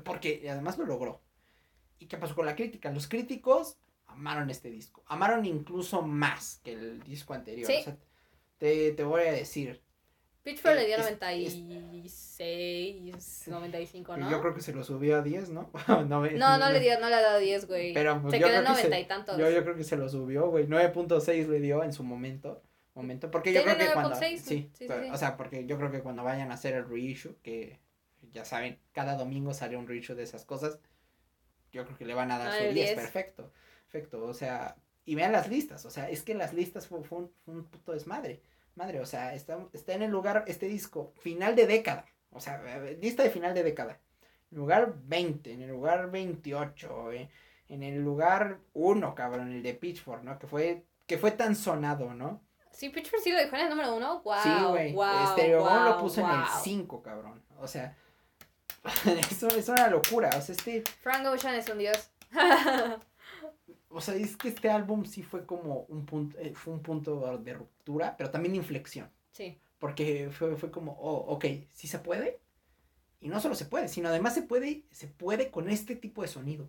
[0.05, 1.21] porque además lo logró.
[1.99, 2.93] ¿Y qué pasó con la crítica?
[2.93, 5.03] Los críticos amaron este disco.
[5.09, 7.69] Amaron incluso más que el disco anterior.
[7.69, 7.97] O sea,
[8.59, 9.83] te, te, voy a decir.
[10.43, 14.31] Pitchfork le dio 96, 95, ¿no?
[14.31, 15.73] Yo creo que se lo subió a 10, ¿no?
[15.89, 17.95] no, no, no, le dio, no le ha dado 10, güey.
[17.95, 19.39] Pero pues, se quedó en 90 y tantos.
[19.39, 20.69] Yo, yo creo que se lo subió, güey.
[20.69, 22.63] 9.6 le dio en su momento.
[22.95, 24.15] Momento, porque yo creo que cuando.
[24.15, 27.37] Sí, sí, sí, O sea, porque yo creo que cuando vayan a hacer el reissue,
[27.43, 27.79] que
[28.33, 30.79] ya saben, cada domingo sale un reissue de esas cosas
[31.77, 33.53] yo creo que le van a dar su 10, perfecto,
[33.91, 34.77] perfecto, o sea,
[35.07, 38.43] y vean las listas, o sea, es que las listas fue, un, puto desmadre,
[38.75, 42.61] madre, o sea, está, está en el lugar, este disco, final de década, o sea,
[43.01, 43.99] lista de final de década,
[44.51, 47.31] en lugar 20, en el lugar 28, eh,
[47.71, 50.39] en el lugar 1, cabrón, el de Pitchfork, ¿no?
[50.39, 52.43] Que fue, que fue tan sonado, ¿no?
[52.71, 54.35] Sí, Pitchfork sí lo dejó en el número 1, wow.
[54.43, 57.97] Sí, güey, wow, lo puso en el 5, cabrón, o sea
[59.31, 60.31] eso es una locura.
[60.37, 60.83] O sea, este.
[61.01, 62.11] Frank Ocean es un dios.
[63.89, 67.39] o sea, es que este álbum sí fue como un punto, eh, fue un punto
[67.39, 69.11] de ruptura, pero también de inflexión.
[69.33, 69.61] Sí.
[69.79, 72.41] Porque fue, fue como, oh, ok, sí se puede.
[73.21, 76.29] Y no solo se puede, sino además se puede, se puede con este tipo de
[76.29, 76.69] sonido.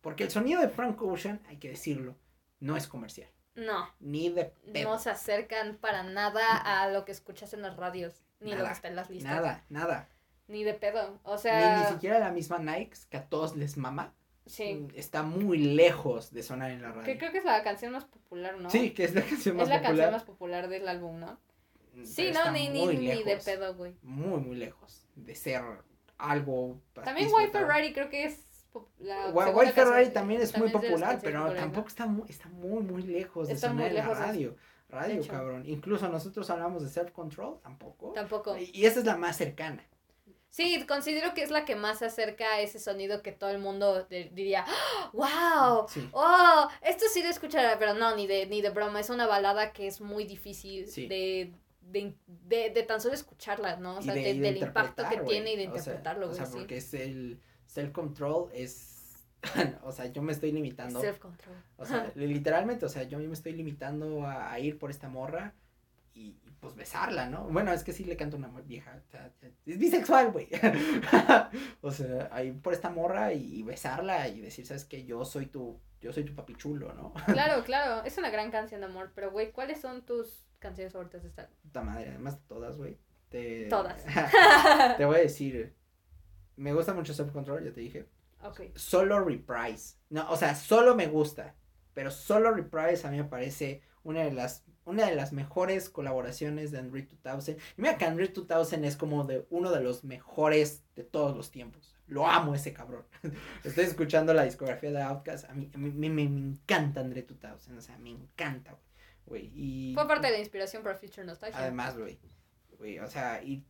[0.00, 2.16] Porque el sonido de Frank Ocean, hay que decirlo,
[2.60, 3.30] no es comercial.
[3.54, 3.88] No.
[4.00, 4.52] Ni de
[4.84, 8.72] No se acercan para nada a lo que escuchas en las radios, ni lo que
[8.72, 9.32] está en las listas.
[9.32, 10.08] Nada, nada.
[10.48, 11.20] Ni de pedo.
[11.22, 11.78] O sea.
[11.78, 14.14] Ni, ni siquiera la misma Nike, que a todos les mama.
[14.46, 14.74] Sí.
[14.74, 17.04] Mm, está muy lejos de sonar en la radio.
[17.04, 18.70] Que creo que es la canción más popular, ¿no?
[18.70, 19.76] Sí, que es la canción más popular.
[19.76, 21.38] Es la canción más popular del álbum, ¿no?
[21.94, 23.94] Mm, sí, no, ni, ni, ni de pedo, güey.
[24.02, 25.62] Muy, muy lejos de ser
[26.18, 26.80] algo.
[26.92, 28.44] También White Ferrari creo que es.
[28.98, 33.48] La White Ferrari también es muy popular, pero tampoco está muy, está muy, muy lejos
[33.48, 34.56] de sonar en la radio.
[34.88, 35.64] Radio, cabrón.
[35.66, 38.12] Incluso nosotros hablamos de Self Control, tampoco.
[38.12, 38.56] Tampoco.
[38.56, 39.84] Y esa es la más cercana.
[40.54, 43.58] Sí, considero que es la que más se acerca a ese sonido que todo el
[43.58, 44.64] mundo diría,
[45.12, 45.86] ¡Wow!
[46.12, 46.68] ¡Oh!
[46.80, 49.00] Esto sí lo escuchará, pero no, ni de, ni de broma.
[49.00, 53.96] Es una balada que es muy difícil de, de, de, de, tan solo escucharla, ¿no?
[53.96, 58.50] O sea, del impacto que tiene y de interpretarlo, O sea, porque es el self-control
[58.54, 59.26] es...
[59.82, 61.00] o sea, yo me estoy limitando.
[61.00, 61.56] Self-control.
[61.78, 65.52] O sea, literalmente, o sea, yo me estoy limitando a ir por esta morra
[66.14, 67.44] y, pues besarla, ¿no?
[67.44, 69.30] Bueno, es que sí le canto una vieja, o sea,
[69.66, 70.48] es bisexual, güey.
[71.82, 75.04] o sea, ahí por esta morra y, besarla y decir, ¿sabes qué?
[75.04, 77.12] Yo soy tu, yo soy tu papichulo, ¿no?
[77.26, 81.22] claro, claro, es una gran canción de amor, pero güey, ¿cuáles son tus canciones favoritas
[81.22, 81.50] de esta?
[81.60, 82.96] Puta madre, además todas, güey.
[83.28, 83.66] Te...
[83.66, 84.02] Todas.
[84.96, 85.76] te voy a decir,
[86.56, 88.08] me gusta mucho Self Control, ya te dije.
[88.42, 88.62] Ok.
[88.74, 89.96] Solo Reprise.
[90.08, 91.56] No, o sea, solo me gusta,
[91.92, 96.70] pero solo Reprise a mí me parece una de las una de las mejores colaboraciones
[96.70, 97.56] de Andre 2000.
[97.56, 101.50] Y mira que Andre 2000 es como de uno de los mejores de todos los
[101.50, 101.94] tiempos.
[102.06, 103.04] Lo amo ese cabrón.
[103.64, 105.48] Estoy escuchando la discografía de Outkast.
[105.48, 107.78] A mí, a mí me, me, encanta Andre 2000.
[107.78, 108.76] O sea, me encanta,
[109.24, 109.50] güey.
[109.54, 111.58] Y, Fue parte de la inspiración para Future Nostalgia.
[111.58, 112.18] Además, güey.
[112.78, 113.64] Güey, o sea, y,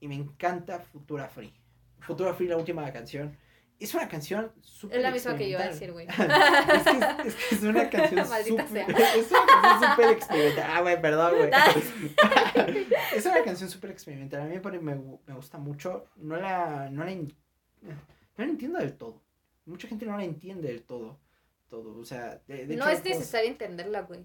[0.00, 1.52] y me encanta Futura Free.
[1.98, 3.36] Futura Free, la última canción.
[3.80, 4.98] Es una canción súper.
[4.98, 6.06] Es la misma que yo iba a decir, güey.
[6.08, 8.90] es, que es, una canción súper.
[8.90, 10.70] Es una canción súper experimental.
[10.70, 11.50] Ah, güey, perdón, güey.
[13.14, 14.42] es una canción súper experimental.
[14.42, 16.06] A mí me, me, gusta mucho.
[16.16, 17.12] No la, no la.
[17.12, 17.24] No
[18.38, 19.22] la entiendo del todo.
[19.66, 21.18] Mucha gente no la entiende del todo.
[21.68, 21.98] Todo.
[21.98, 24.24] O sea, de, no es necesario entenderla, güey.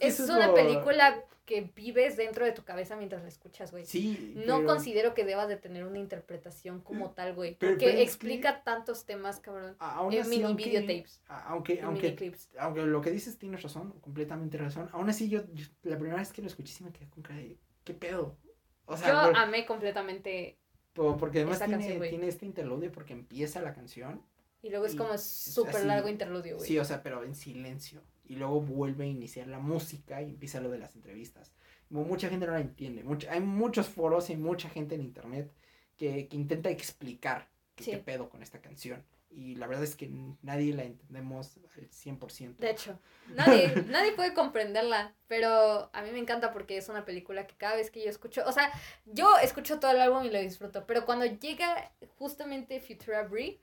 [0.00, 3.86] Es, una película que vives dentro de tu cabeza mientras la escuchas, güey.
[3.86, 4.34] Sí.
[4.46, 7.54] No considero que debas de tener una interpretación como tal, güey.
[7.54, 9.74] Porque explica tantos temas, cabrón.
[10.10, 11.22] en mini videotapes.
[11.26, 14.90] Aunque, aunque, aunque lo que dices tienes razón, completamente razón.
[14.92, 15.40] Aún así, yo,
[15.84, 18.36] la primera vez que lo escuché sí me quedé con cara de, ¿qué pedo?
[18.84, 20.58] O sea, yo amé completamente.
[20.92, 24.22] Porque además tiene, tiene este interludio porque empieza la canción.
[24.60, 26.68] Y luego es como súper largo interludio, güey.
[26.68, 30.60] Sí, o sea, pero en silencio y luego vuelve a iniciar la música y empieza
[30.60, 31.52] lo de las entrevistas.
[31.90, 33.02] Mucha gente no la entiende.
[33.30, 35.50] hay muchos foros y mucha gente en internet
[35.96, 37.48] que, que intenta explicar
[37.84, 39.04] qué, pedo con esta canción.
[39.30, 40.10] Y la verdad es que
[40.42, 42.56] nadie la entendemos al 100%.
[42.56, 42.98] De hecho,
[43.34, 47.76] nadie, nadie puede comprenderla, pero a mí me encanta porque es una película que cada
[47.76, 48.70] vez que yo escucho, o sea,
[49.06, 53.60] yo escucho todo el álbum y lo disfruto, pero cuando llega justamente Futura Free,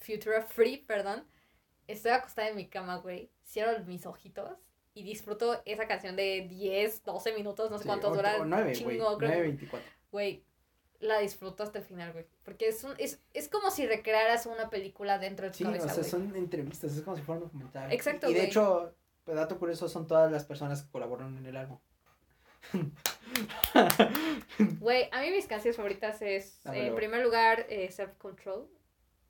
[0.00, 1.24] Futura Free, perdón,
[1.88, 4.56] estoy acostada en mi cama, güey, cierro mis ojitos
[4.94, 8.36] y disfruto esa canción de 10, 12 minutos, no sé cuántos dura.
[8.40, 8.98] O 9, güey.
[8.98, 9.90] 9, 24.
[10.12, 10.44] Güey,
[11.00, 12.26] la disfruto hasta el final, güey.
[12.44, 15.86] Porque es, un, es, es como si recrearas una película dentro de tu sí, cabeza,
[15.86, 17.92] o sea, son entrevistas, es como si fuera un documental.
[17.92, 21.56] Exacto, Y de hecho, pues, dato curioso, son todas las personas que colaboraron en el
[21.56, 21.78] álbum.
[24.80, 28.66] Güey, a mí mis canciones favoritas es, en primer lugar, eh, Self Control.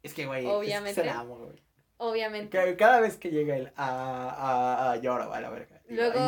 [0.03, 1.01] Es que, güey, obviamente.
[1.01, 1.68] Es, es amo, güey.
[1.99, 2.77] Obviamente.
[2.77, 5.81] Cada vez que llega él a, a, llora, a la verga.
[5.89, 6.21] Luego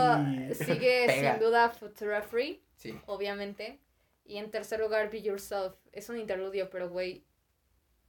[0.54, 2.62] sigue sin duda Futura Free.
[2.76, 2.98] Sí.
[3.06, 3.80] Obviamente.
[4.24, 5.74] Y en tercer lugar, Be Yourself.
[5.92, 7.24] Es un interludio, pero güey.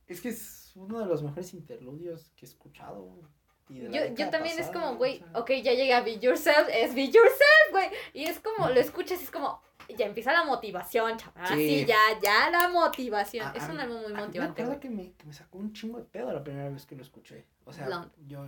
[0.07, 3.30] Es que es uno de los mejores interludios que he escuchado.
[3.70, 7.89] yo, yo también es como, güey, ok, ya llega Be Yourself, es Be Yourself, güey.
[8.14, 9.62] Y es como, lo escuchas y es como,
[9.96, 11.58] ya empieza la motivación, chaval.
[11.58, 11.86] Sí.
[11.86, 13.56] ya, ya la motivación.
[13.56, 14.66] es un álbum muy motivante.
[14.66, 17.02] Me que me, que me sacó un chingo de pedo la primera vez que lo
[17.02, 17.46] escuché.
[17.66, 18.46] O sea, yo,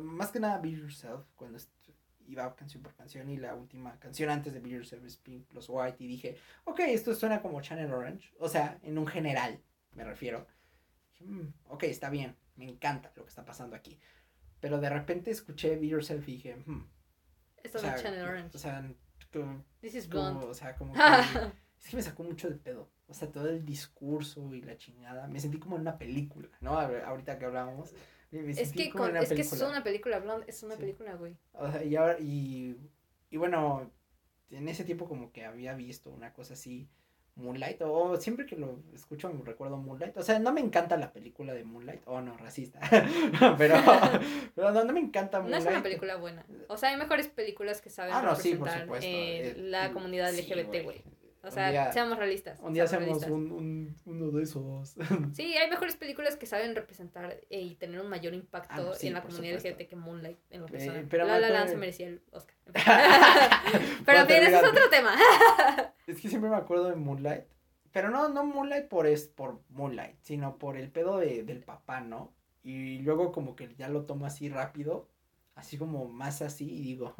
[0.00, 1.58] más que nada Be Yourself, cuando
[2.26, 5.66] iba canción por canción y la última canción antes de Be Yourself es Pink Plus
[5.68, 8.32] White y dije, ok, esto suena como Channel Orange.
[8.38, 9.60] O sea, en un general,
[9.92, 10.46] me refiero.
[11.12, 13.98] Dije, mm, ok, está bien, me encanta lo que está pasando aquí.
[14.60, 16.86] Pero de repente escuché Be Yourself y dije, hmm.
[17.62, 18.56] Esto es Channel Orange.
[18.56, 18.84] O sea,
[19.80, 22.88] This is como, o sea, como que, es que me sacó mucho de pedo.
[23.06, 25.26] O sea, todo el discurso y la chingada.
[25.28, 26.78] Me sentí como en una película, ¿no?
[26.78, 27.92] Ahorita que hablábamos.
[28.32, 31.36] es que, es que es una película, Blonde, es una película, güey.
[31.52, 32.76] O sea, y ahora, y,
[33.30, 33.90] y bueno,
[34.50, 36.88] en ese tiempo como que había visto una cosa así
[37.36, 41.12] Moonlight, o siempre que lo escucho me recuerdo Moonlight, o sea, no me encanta la
[41.12, 42.78] película de Moonlight, oh no, racista,
[43.58, 43.76] pero,
[44.54, 45.64] pero no, me encanta Moonlight.
[45.64, 49.54] No es una película buena, o sea, hay mejores películas que saben ah, representar eh,
[49.56, 51.02] la comunidad LGBT, güey.
[51.46, 52.58] O sea, seamos realistas.
[52.60, 54.94] Un día seamos un, un, uno de esos.
[55.34, 59.12] Sí, hay mejores películas que saben representar eh, y tener un mayor impacto ah, en
[59.12, 61.02] la comunidad LGBT que Moonlight en lo personal.
[61.02, 62.56] Eh, pero La La Land se merecía el Oscar.
[64.06, 65.14] pero bien, ese es otro tema.
[66.06, 67.44] es que siempre me acuerdo de Moonlight.
[67.92, 72.00] Pero no, no Moonlight por, es, por Moonlight, sino por el pedo de, del papá,
[72.00, 72.34] ¿no?
[72.62, 75.08] Y luego como que ya lo tomo así rápido,
[75.54, 77.14] así como más así y digo,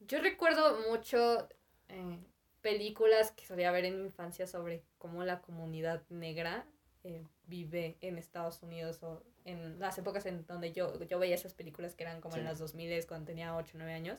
[0.00, 1.48] Yo recuerdo mucho...
[1.88, 2.18] Eh,
[2.64, 6.64] películas que solía ver en mi infancia sobre cómo la comunidad negra
[7.04, 11.52] eh, vive en Estados Unidos o en las épocas en donde yo, yo veía esas
[11.52, 14.18] películas que eran como en los 2000 cuando tenía 8 o 9 años.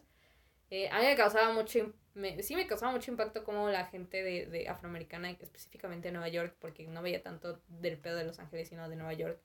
[0.70, 4.22] Eh, a mí me causaba mucho, me, sí me causaba mucho impacto como la gente
[4.22, 8.38] de, de afroamericana, específicamente de Nueva York, porque no veía tanto del pedo de Los
[8.38, 9.40] Ángeles, sino de Nueva York.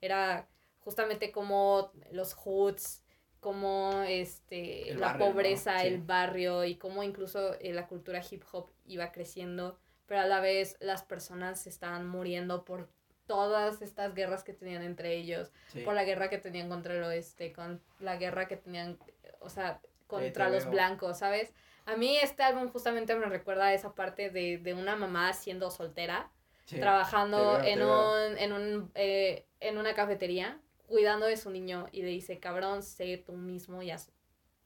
[0.00, 3.02] Era justamente como los hoods,
[3.40, 9.12] cómo este, la pobreza, el barrio y cómo incluso eh, la cultura hip hop iba
[9.12, 12.88] creciendo, pero a la vez las personas estaban muriendo por
[13.26, 15.50] todas estas guerras que tenían entre ellos,
[15.84, 18.98] por la guerra que tenían contra el oeste, con la guerra que tenían,
[19.40, 21.52] o sea, contra los blancos, ¿sabes?
[21.86, 25.70] A mí este álbum justamente me recuerda a esa parte de, de una mamá siendo
[25.70, 26.30] soltera,
[26.66, 32.08] trabajando en, un, en, un, eh, en una cafetería cuidando de su niño y le
[32.08, 34.10] dice, cabrón, sé tú mismo y haz,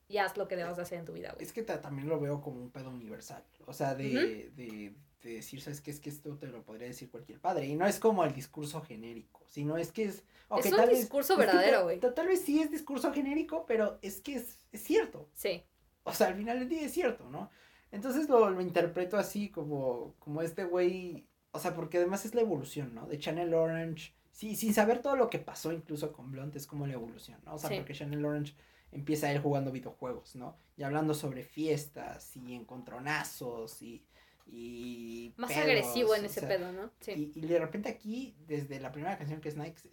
[0.09, 2.61] y haz lo que debas hacer en tu vida, Es que también lo veo como
[2.61, 3.45] un pedo universal.
[3.67, 5.91] O sea, de, de, de decir, ¿sabes qué?
[5.91, 7.67] Es que esto te lo podría decir cualquier padre.
[7.67, 10.25] Y no es como el discurso genérico, sino es que es...
[10.59, 12.01] es un discurso verdadero, güey.
[12.01, 15.29] Tal, vez sí es discurso genérico, pero es que es, es cierto.
[15.35, 15.63] Sí.
[16.03, 17.51] O sea, al final del día es cierto, ¿no?
[17.93, 22.41] Entonces lo, lo interpreto así como, como este güey, o sea, porque además es la
[22.41, 23.07] evolución, ¿no?
[23.07, 26.87] De Channel Orange sí, sin saber todo lo que pasó incluso con Blunt, es como
[26.87, 27.57] la evolución, ¿no?
[27.57, 28.55] O sea, porque Chanel Orange
[28.91, 30.57] empieza él jugando videojuegos, ¿no?
[30.79, 34.03] Y hablando sobre fiestas y encontronazos y...
[34.47, 36.91] y Más agresivo en ese pedo, ¿no?
[37.01, 37.33] Sí.
[37.35, 39.91] Y, de repente aquí, desde la primera canción que es Nike,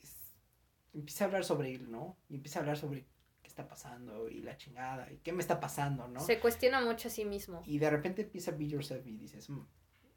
[0.94, 2.16] empieza a hablar sobre él, ¿no?
[2.30, 3.06] Y empieza a hablar sobre
[3.42, 6.22] qué está pasando y la chingada y qué me está pasando, ¿no?
[6.22, 7.64] Se cuestiona mucho a sí mismo.
[7.66, 9.68] Y de repente empieza a be yourself y dices, mm,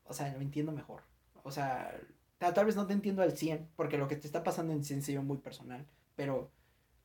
[0.05, 1.03] o sea, lo entiendo mejor.
[1.43, 2.01] O sea,
[2.41, 5.09] tal vez no te entiendo al 100, porque lo que te está pasando en es
[5.23, 5.87] muy personal,
[6.17, 6.51] pero,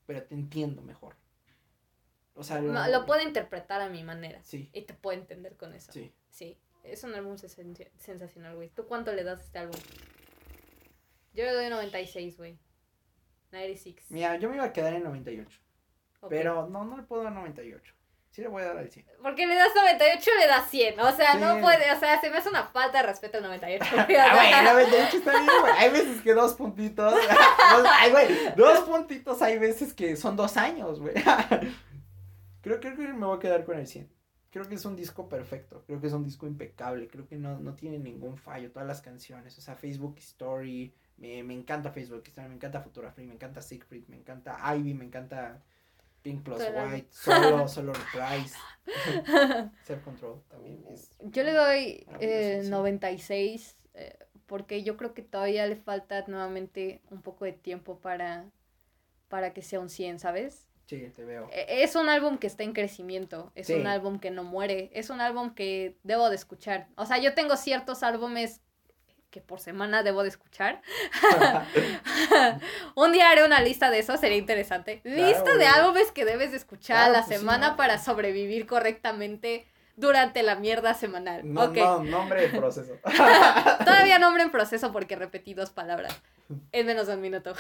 [0.06, 1.16] pero te entiendo mejor.
[2.36, 4.42] O sea, lo, puedo interpretar a mi manera.
[4.44, 4.70] Sí.
[4.74, 5.92] Y te puedo entender con eso.
[5.92, 6.14] Sí.
[6.30, 6.58] Sí.
[6.84, 8.70] Es un álbum sensacional, güey.
[8.70, 9.80] ¿Tú cuánto le das a este álbum?
[11.34, 12.58] Yo le doy 96, güey.
[13.52, 14.12] 96.
[14.12, 15.60] Mira, yo me iba a quedar en 98.
[16.30, 17.94] Pero no, no le puedo dar 98.
[18.36, 19.06] Sí le voy a dar al 100.
[19.24, 21.00] Porque le das 98, le das 100.
[21.00, 23.86] O sea, no puede, o sea, se me hace una falta de respeto el 98.
[23.98, 25.74] ah, güey, el 98 está bien, güey.
[25.78, 27.14] Hay veces que dos puntitos.
[27.94, 28.28] ay, güey,
[28.58, 31.14] dos puntitos hay veces que son dos años, güey.
[32.62, 34.12] creo, creo que me voy a quedar con el 100.
[34.52, 35.86] Creo que es un disco perfecto.
[35.88, 37.08] Creo que es un disco impecable.
[37.08, 38.70] Creo que no, no tiene ningún fallo.
[38.70, 39.58] Todas las canciones.
[39.58, 40.94] O sea, Facebook Story.
[41.16, 42.50] Me, me encanta Facebook Story.
[42.50, 43.28] Me encanta Futura Free.
[43.28, 44.10] Me encanta Siegfried.
[44.10, 44.94] Me encanta Ivy.
[44.94, 45.64] Me encanta
[46.26, 48.58] Pink plus White, solo, solo Reprise.
[49.84, 51.12] Self Control también es.
[51.20, 54.18] Yo le doy eh, 96 eh,
[54.48, 58.50] porque yo creo que todavía le falta nuevamente un poco de tiempo para,
[59.28, 60.68] para que sea un 100, ¿sabes?
[60.88, 61.48] Sí, te veo.
[61.52, 65.12] E, es un álbum que está en crecimiento, es un álbum que no muere, es
[65.12, 66.88] un álbum que debo de escuchar.
[66.96, 68.62] O sea, yo tengo ciertos álbumes
[69.36, 70.82] que por semana debo de escuchar.
[72.96, 75.02] un día haré una lista de eso, sería interesante.
[75.04, 79.68] lista de álbumes que debes de escuchar a la pues semana para sobrevivir correctamente
[79.98, 81.42] durante la mierda semanal.
[81.44, 82.94] No, no, nombre en proceso.
[83.84, 86.18] Todavía nombre en proceso porque repetí dos palabras
[86.72, 87.56] en menos de un minuto.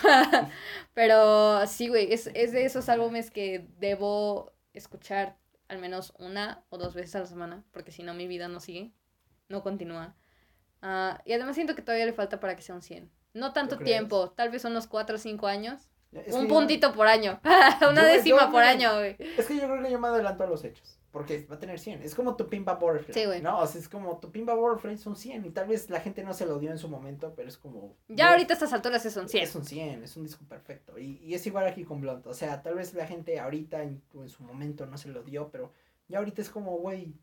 [0.93, 5.35] Pero sí, güey, es, es de esos álbumes que debo escuchar
[5.67, 8.61] al menos una o dos veces a la semana, porque si no mi vida no
[8.61, 8.93] sigue,
[9.49, 10.15] no continúa.
[10.87, 13.09] Ah, y además siento que todavía le falta para que sea un 100.
[13.33, 15.89] No tanto tiempo, tal vez unos 4 o 5 años.
[16.31, 17.39] un puntito por año.
[17.89, 19.15] Una décima por año, güey.
[19.19, 20.99] Es que yo creo que yo me adelanto a los hechos.
[21.09, 22.03] Porque va a tener 100.
[22.03, 23.13] Es como tu Pimpa Butterfly.
[23.15, 23.41] Sí, güey.
[23.41, 25.45] No, o sea, es como tu Pimpa Butterfly son 100.
[25.45, 27.97] Y tal vez la gente no se lo dio en su momento, pero es como.
[28.07, 29.43] Ya ahorita a estas alturas es un 100.
[29.43, 30.99] Es un 100, es un disco perfecto.
[30.99, 32.27] Y, y es igual aquí con Blunt.
[32.27, 35.49] O sea, tal vez la gente ahorita en, en su momento no se lo dio,
[35.49, 35.71] pero
[36.07, 37.15] ya ahorita es como, güey,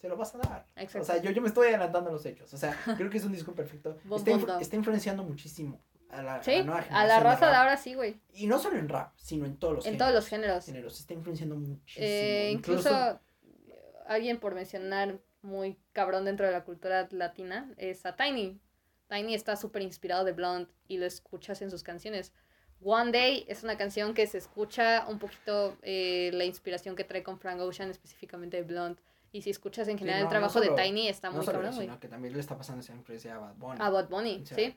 [0.00, 0.66] se lo vas a dar.
[0.76, 1.00] Exacto.
[1.00, 2.52] O sea, yo, yo me estoy adelantando a los hechos.
[2.54, 3.98] O sea, creo que es un disco perfecto.
[4.16, 6.96] está, está, influenciando muchísimo a la, sí, a la nueva generación.
[6.96, 8.18] A la raza de, ahora sí, güey.
[8.32, 9.92] Y no solo en rap, sino en todos los en géneros.
[9.92, 10.64] En todos los géneros.
[10.66, 11.00] géneros.
[11.00, 12.06] Está influenciando muchísimo.
[12.06, 13.20] Eh, incluso,
[14.06, 18.58] alguien por mencionar muy cabrón dentro de la cultura latina es a Tiny.
[19.08, 22.32] Tiny está súper inspirado de Blonde y lo escuchas en sus canciones.
[22.82, 27.22] One Day es una canción que se escucha un poquito eh, la inspiración que trae
[27.22, 29.02] con Frank Ocean, específicamente de Blonde.
[29.32, 32.34] Y si escuchas en general el trabajo de Tiny, está muy cabrón, sino que también
[32.34, 33.78] le está pasando esa influencia a Bad Bunny.
[33.80, 34.74] A Bad Bunny, sí.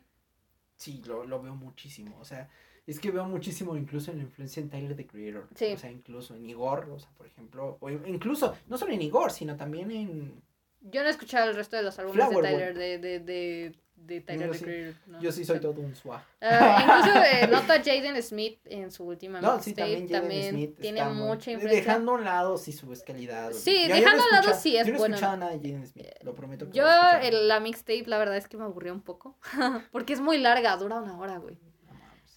[0.76, 2.18] Sí, lo, lo veo muchísimo.
[2.20, 2.50] O sea,
[2.86, 5.48] es que veo muchísimo incluso en la influencia en Tyler, the Creator.
[5.56, 5.74] Sí.
[5.74, 7.78] O sea, incluso en Igor, o sea, por ejemplo.
[7.80, 10.44] O incluso, no solo en Igor, sino también en...
[10.82, 13.76] Yo no he escuchado el resto de los álbumes de Tyler, de, de, de
[14.06, 16.22] de Tyler yo, sí, yo sí soy todo un swag.
[16.42, 21.04] Uh, incluso eh, noto a Jaden Smith en su última no, sí, también, también tiene
[21.06, 21.82] mucha influencia.
[21.82, 23.52] Dejando a un lado sí su calidad.
[23.52, 25.18] Sí, dejando a un lado sí es bueno.
[25.18, 26.70] Yo no nada de Jaden Smith, lo prometo.
[26.70, 26.86] Que yo
[27.22, 29.38] el, la mixtape la verdad es que me aburrió un poco,
[29.92, 31.58] porque es muy larga, dura una hora, güey.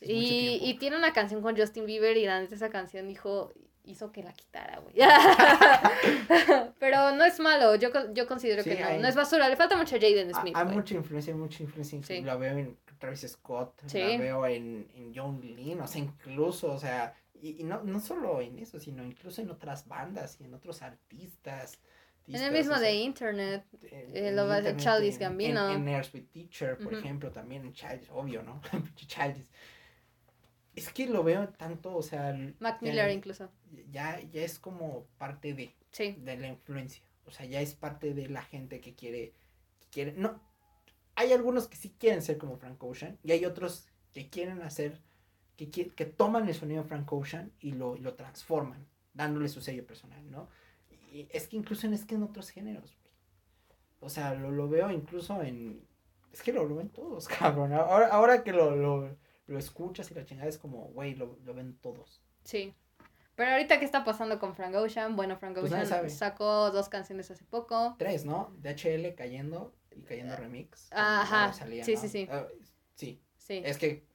[0.01, 3.53] y, y tiene una canción con Justin Bieber y la neta esa canción dijo,
[3.87, 4.95] hizo que la quitara, güey.
[6.79, 9.97] Pero no es malo, yo, yo considero que no, no es basura, le falta mucho
[9.97, 10.55] a Jaden Smith.
[10.57, 12.23] Hay mucha influencia, mucha influencia, sí.
[12.23, 16.79] la veo en Travis Scott, la veo en, en John Lynn, o sea, incluso, o
[16.79, 20.55] sea, y, y, no, no solo en eso, sino incluso en otras bandas y en
[20.55, 21.79] otros artistas.
[22.27, 25.71] En el mismo de Internet, eh, lo Gambino.
[25.71, 28.61] En, en Sweet Teacher, por ejemplo, también en Childish, obvio, ¿no?
[28.97, 29.47] Childish
[30.77, 32.37] es que lo veo tanto, o sea.
[32.61, 33.51] Mac Miller incluso.
[33.91, 35.75] Ya, ya es como parte de.
[35.99, 37.03] De la influencia.
[37.25, 39.33] O sea, ya es parte de la gente que quiere.
[39.81, 40.39] Que quiere, no.
[41.15, 43.19] Hay algunos que sí quieren ser como Frank Ocean.
[43.25, 45.01] Y hay otros que quieren hacer.
[45.57, 48.87] Que, que toman el sonido de Frank Ocean y lo, lo transforman.
[49.15, 50.51] Dándole su sello personal, ¿no?
[51.11, 52.99] Y es que incluso en, es que en otros géneros,
[54.01, 55.89] O sea, lo, lo veo incluso en.
[56.31, 57.73] Es que lo, lo ven todos, cabrón.
[57.73, 59.17] Ahora, ahora que lo, lo
[59.47, 62.23] lo escuchas y la chingada es como, güey, lo, lo ven todos.
[62.45, 62.75] Sí.
[63.35, 65.15] Pero ahorita, ¿qué está pasando con Frank Ocean?
[65.15, 67.95] Bueno, Frank pues Ocean sacó dos canciones hace poco.
[67.99, 68.55] Tres, ¿no?
[68.59, 70.89] DHL cayendo y cayendo remix.
[70.93, 71.53] Ajá.
[71.53, 72.29] sí, sí, sí.
[72.31, 72.47] Ah,
[72.95, 73.23] sí.
[73.37, 73.63] Sí.
[73.65, 74.07] Es que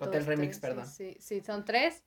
[0.00, 0.86] Hotel Remix, perdón.
[0.86, 2.04] Sí, sí, son tres.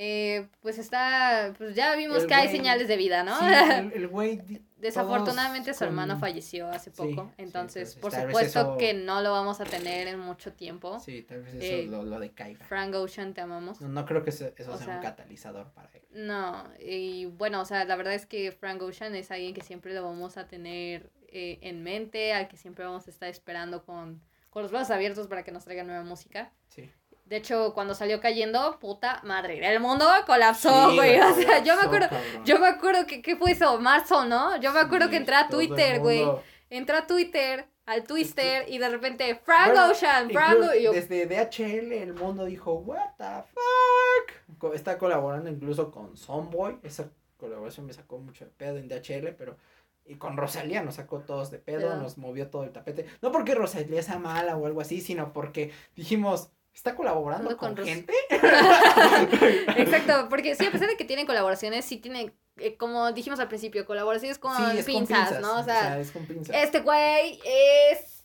[0.00, 3.36] Eh, pues está, pues ya vimos que hay señales de vida, ¿no?
[3.92, 4.40] el güey.
[4.76, 10.06] Desafortunadamente su hermano falleció hace poco, entonces por supuesto que no lo vamos a tener
[10.06, 11.00] en mucho tiempo.
[11.00, 12.64] Sí, tal vez eso eh, lo, lo decaiga.
[12.66, 13.80] Frank Ocean, te amamos.
[13.80, 16.02] No, creo que eso, sea, un catalizador para él.
[16.12, 19.92] No, y bueno, o sea, la verdad es que Frank Ocean es alguien que siempre
[19.94, 24.22] lo vamos a tener eh, en mente, al que siempre vamos a estar esperando con,
[24.48, 26.52] con los brazos abiertos para que nos traiga nueva música.
[26.68, 26.88] Sí.
[27.28, 31.20] De hecho, cuando salió cayendo, puta madre, el mundo colapsó, güey.
[31.20, 32.08] o sea, yo me acuerdo,
[32.46, 33.78] yo me acuerdo que, ¿qué fue eso?
[33.78, 34.58] Marzo, ¿no?
[34.60, 36.26] Yo me acuerdo que entré a Twitter, güey.
[36.70, 40.58] Entré a Twitter, al Twister, y de repente, Frank Ocean, Frank.
[40.58, 44.72] Desde DHL el mundo dijo, what the fuck.
[44.72, 46.78] Está colaborando incluso con Zomboy.
[46.82, 49.58] Esa colaboración me sacó mucho de pedo en DHL, pero
[50.06, 53.04] y con Rosalía nos sacó todos de pedo, nos movió todo el tapete.
[53.20, 58.14] No porque Rosalía sea mala o algo así, sino porque dijimos, ¿Está colaborando con, gente?
[58.30, 63.48] Exacto, porque sí, a pesar de que tienen colaboraciones, sí tienen, eh, como dijimos al
[63.48, 64.52] principio, colaboraciones con,
[64.86, 65.58] pinzas, ¿no?
[65.58, 66.54] O sea, es con pinzas.
[66.54, 68.24] este güey es...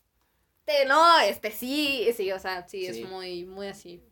[0.68, 4.04] Este no, este sí, sí, o sea, sí, es muy, muy así.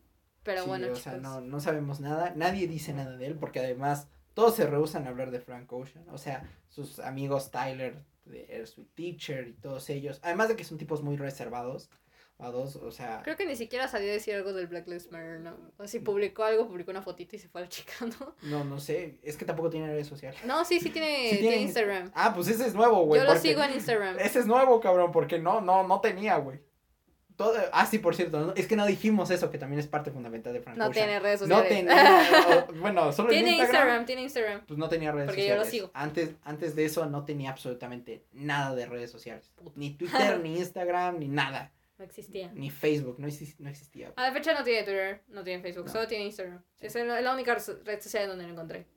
[0.42, 4.08] Pero bueno, o sea, no, no sabemos nada, nadie dice nada de él, porque además
[4.34, 6.04] todos se rehusan a hablar de Frank Ocean.
[6.10, 10.78] O sea, sus amigos Tyler, de Sweet Teacher y todos ellos, además de que son
[10.78, 11.90] tipos muy reservados,
[12.42, 13.20] a dos, o sea...
[13.22, 15.56] Creo que ni siquiera salió a decir algo del Black Lives Matter, ¿no?
[15.78, 18.34] O si publicó algo, publicó una fotito y se fue a la chica, ¿no?
[18.42, 20.40] No, no sé, es que tampoco tiene redes sociales.
[20.44, 21.56] No, sí, sí tiene, tiene...
[21.58, 22.10] Instagram.
[22.14, 23.20] Ah, pues ese es nuevo, güey.
[23.20, 24.18] Yo lo sigo en Instagram.
[24.18, 26.60] Ese es nuevo, cabrón, porque no, no, no tenía, güey.
[27.36, 27.54] Todo...
[27.72, 30.60] Ah, sí, por cierto, es que no dijimos eso, que también es parte fundamental de
[30.60, 31.64] Frank No tiene redes sociales.
[31.64, 35.64] No tenía, bueno, solo tiene Instagram, Tiene Instagram, Pues no tenía redes porque sociales.
[35.64, 35.90] Porque yo lo sigo.
[35.94, 39.52] Antes, antes de eso no tenía absolutamente nada de redes sociales.
[39.76, 41.72] Ni Twitter, ni Instagram, ni nada.
[42.02, 42.50] No existía.
[42.52, 43.28] Ni Facebook, no,
[43.60, 44.12] no existía.
[44.16, 46.60] A la fecha no tiene Twitter, no tiene Facebook, solo tiene Instagram.
[46.80, 48.88] es la única red social donde lo encontré.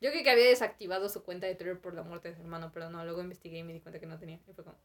[0.00, 2.72] Yo creí que había desactivado su cuenta de Twitter por la muerte de su hermano,
[2.74, 4.40] pero no, luego investigué y me di cuenta que no tenía.
[4.48, 4.76] Y fue como.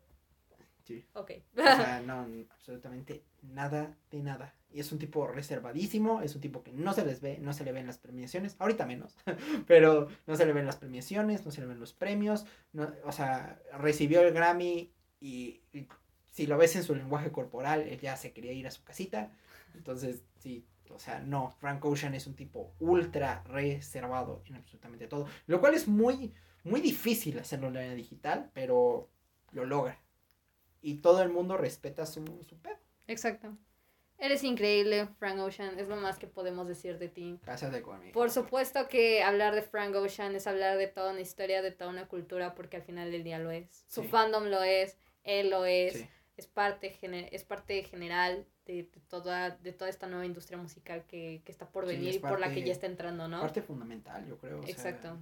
[0.84, 1.04] Sí.
[1.14, 1.32] Ok.
[1.58, 4.54] o sea, no, absolutamente nada de nada.
[4.70, 7.64] Y es un tipo reservadísimo, es un tipo que no se les ve, no se
[7.64, 9.18] le ven las premiaciones, ahorita menos,
[9.66, 13.12] pero no se le ven las premiaciones, no se le ven los premios, no, o
[13.12, 15.62] sea, recibió el Grammy y
[16.34, 19.32] si lo ves en su lenguaje corporal, él ya se quería ir a su casita.
[19.76, 25.28] Entonces, sí, o sea, no, Frank Ocean es un tipo ultra reservado en absolutamente todo.
[25.46, 29.12] Lo cual es muy, muy difícil hacerlo en la era digital, pero
[29.52, 30.02] lo logra.
[30.82, 32.80] Y todo el mundo respeta su, su pedo.
[33.06, 33.56] Exacto.
[34.18, 37.40] Eres increíble, Frank Ocean, es lo más que podemos decir de ti.
[37.44, 38.14] Gracias de conmigo.
[38.14, 41.92] Por supuesto que hablar de Frank Ocean es hablar de toda una historia, de toda
[41.92, 43.86] una cultura, porque al final del día lo es.
[43.88, 46.08] Su fandom lo es, él lo es
[46.38, 46.98] es parte,
[47.32, 52.16] es parte general de, toda, de toda esta nueva industria musical que, está por venir
[52.16, 53.42] y por la que ya está entrando, ¿no?
[53.42, 54.64] Parte fundamental, yo creo.
[54.64, 55.20] Exacto.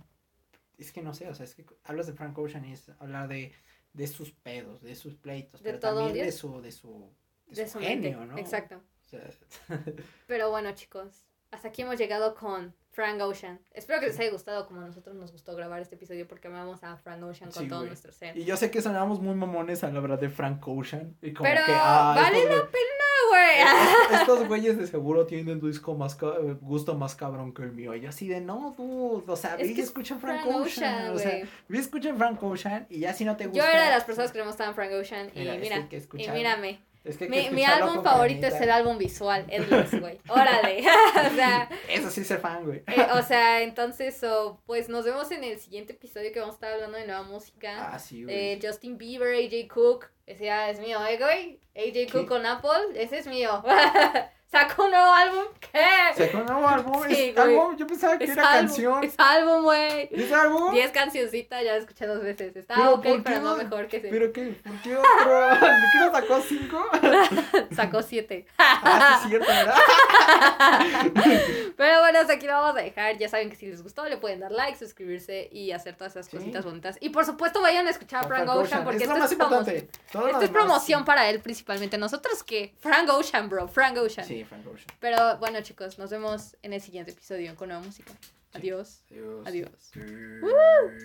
[0.78, 3.28] es que no sé, o sea, es que hablas de Frank Ocean y es hablar
[3.28, 3.51] de,
[3.93, 7.09] de sus pedos, de sus pleitos, de pero también de su, de su,
[7.47, 8.38] de, su, genio, ¿no?
[8.38, 8.82] Exacto.
[10.28, 13.60] pero bueno, chicos, hasta aquí hemos llegado con Frank Ocean.
[13.74, 16.84] Espero que les haya gustado como a nosotros nos gustó grabar este episodio porque amamos
[16.84, 18.38] a Frank Ocean con todo nuestro ser.
[18.38, 21.16] Y yo sé que sonamos muy mamones a la verdad de Frank Ocean.
[21.22, 24.20] Y como Pero que, ah, vale la pena, güey.
[24.22, 26.18] Estos güeyes de seguro tienen un disco más
[26.62, 27.95] gusto más cabrón que el mío.
[27.95, 31.12] Y así de, no, dude, o sea, vi y escuchan Frank, Ocean.
[31.12, 33.64] o sea, vi escuchan Frank Ocean y ya si no te gusta.
[33.64, 35.88] Yo era de las personas que no gustaban Frank Ocean y mira,
[36.18, 36.91] y mírame
[37.30, 40.20] mi, mi álbum favorito es el álbum visual, Endless, güey.
[40.28, 40.82] Órale.
[41.32, 41.70] o sea.
[41.89, 42.84] Eso sí ser fan, güey.
[42.88, 44.22] Eh, o sea, entonces,
[44.66, 47.93] pues nos vemos en el siguiente episodio que vamos a estar hablando de nueva música.
[47.93, 48.60] Ah, sí, güey.
[48.62, 50.10] Justin Bieber, AJ Cook.
[50.28, 51.60] Ese ya es mío, ¿eh, güey?
[51.76, 53.64] AJ Cook con Apple, ese es mío.
[54.52, 55.43] ¿Sacó un nuevo álbum?
[55.62, 55.80] ¿Qué?
[56.18, 57.04] ¿Sacó un nuevo álbum?
[57.08, 57.78] ¿Es álbum?
[57.78, 59.02] Yo pensaba que era canción.
[59.02, 60.10] Es álbum, güey.
[60.12, 60.74] ¿Es álbum?
[60.74, 62.54] Diez cancioncitas, ya lo escuché dos veces.
[62.54, 64.02] Está ok, pero no mejor que.
[64.02, 64.60] ¿Pero qué?
[64.62, 65.49] ¿Por qué otro?
[65.52, 66.86] ¿De qué no sacó cinco?
[67.76, 68.45] sacó siete.
[68.58, 69.76] ah, sí, cierto, ¿verdad?
[71.78, 73.18] pero bueno, hasta aquí lo vamos a dejar.
[73.18, 76.28] Ya saben que si les gustó, le pueden dar like, suscribirse y hacer todas esas
[76.28, 76.97] cositas bonitas.
[76.99, 81.06] Y por supuesto, vayan a escuchar a Frank, Ocean, porque esto es, esto es promoción
[81.06, 81.97] para él principalmente.
[81.97, 83.70] Nosotros que Frank Ocean, bro.
[83.70, 84.28] Frank Ocean.
[84.28, 84.41] Sí.
[84.46, 84.88] Frank Ocean.
[85.00, 88.14] Pero bueno, chicos, nos vemos en el siguiente episodio con nueva música.
[88.54, 89.04] Adiós.
[89.10, 89.48] Adiós.
[89.48, 91.04] Adiós.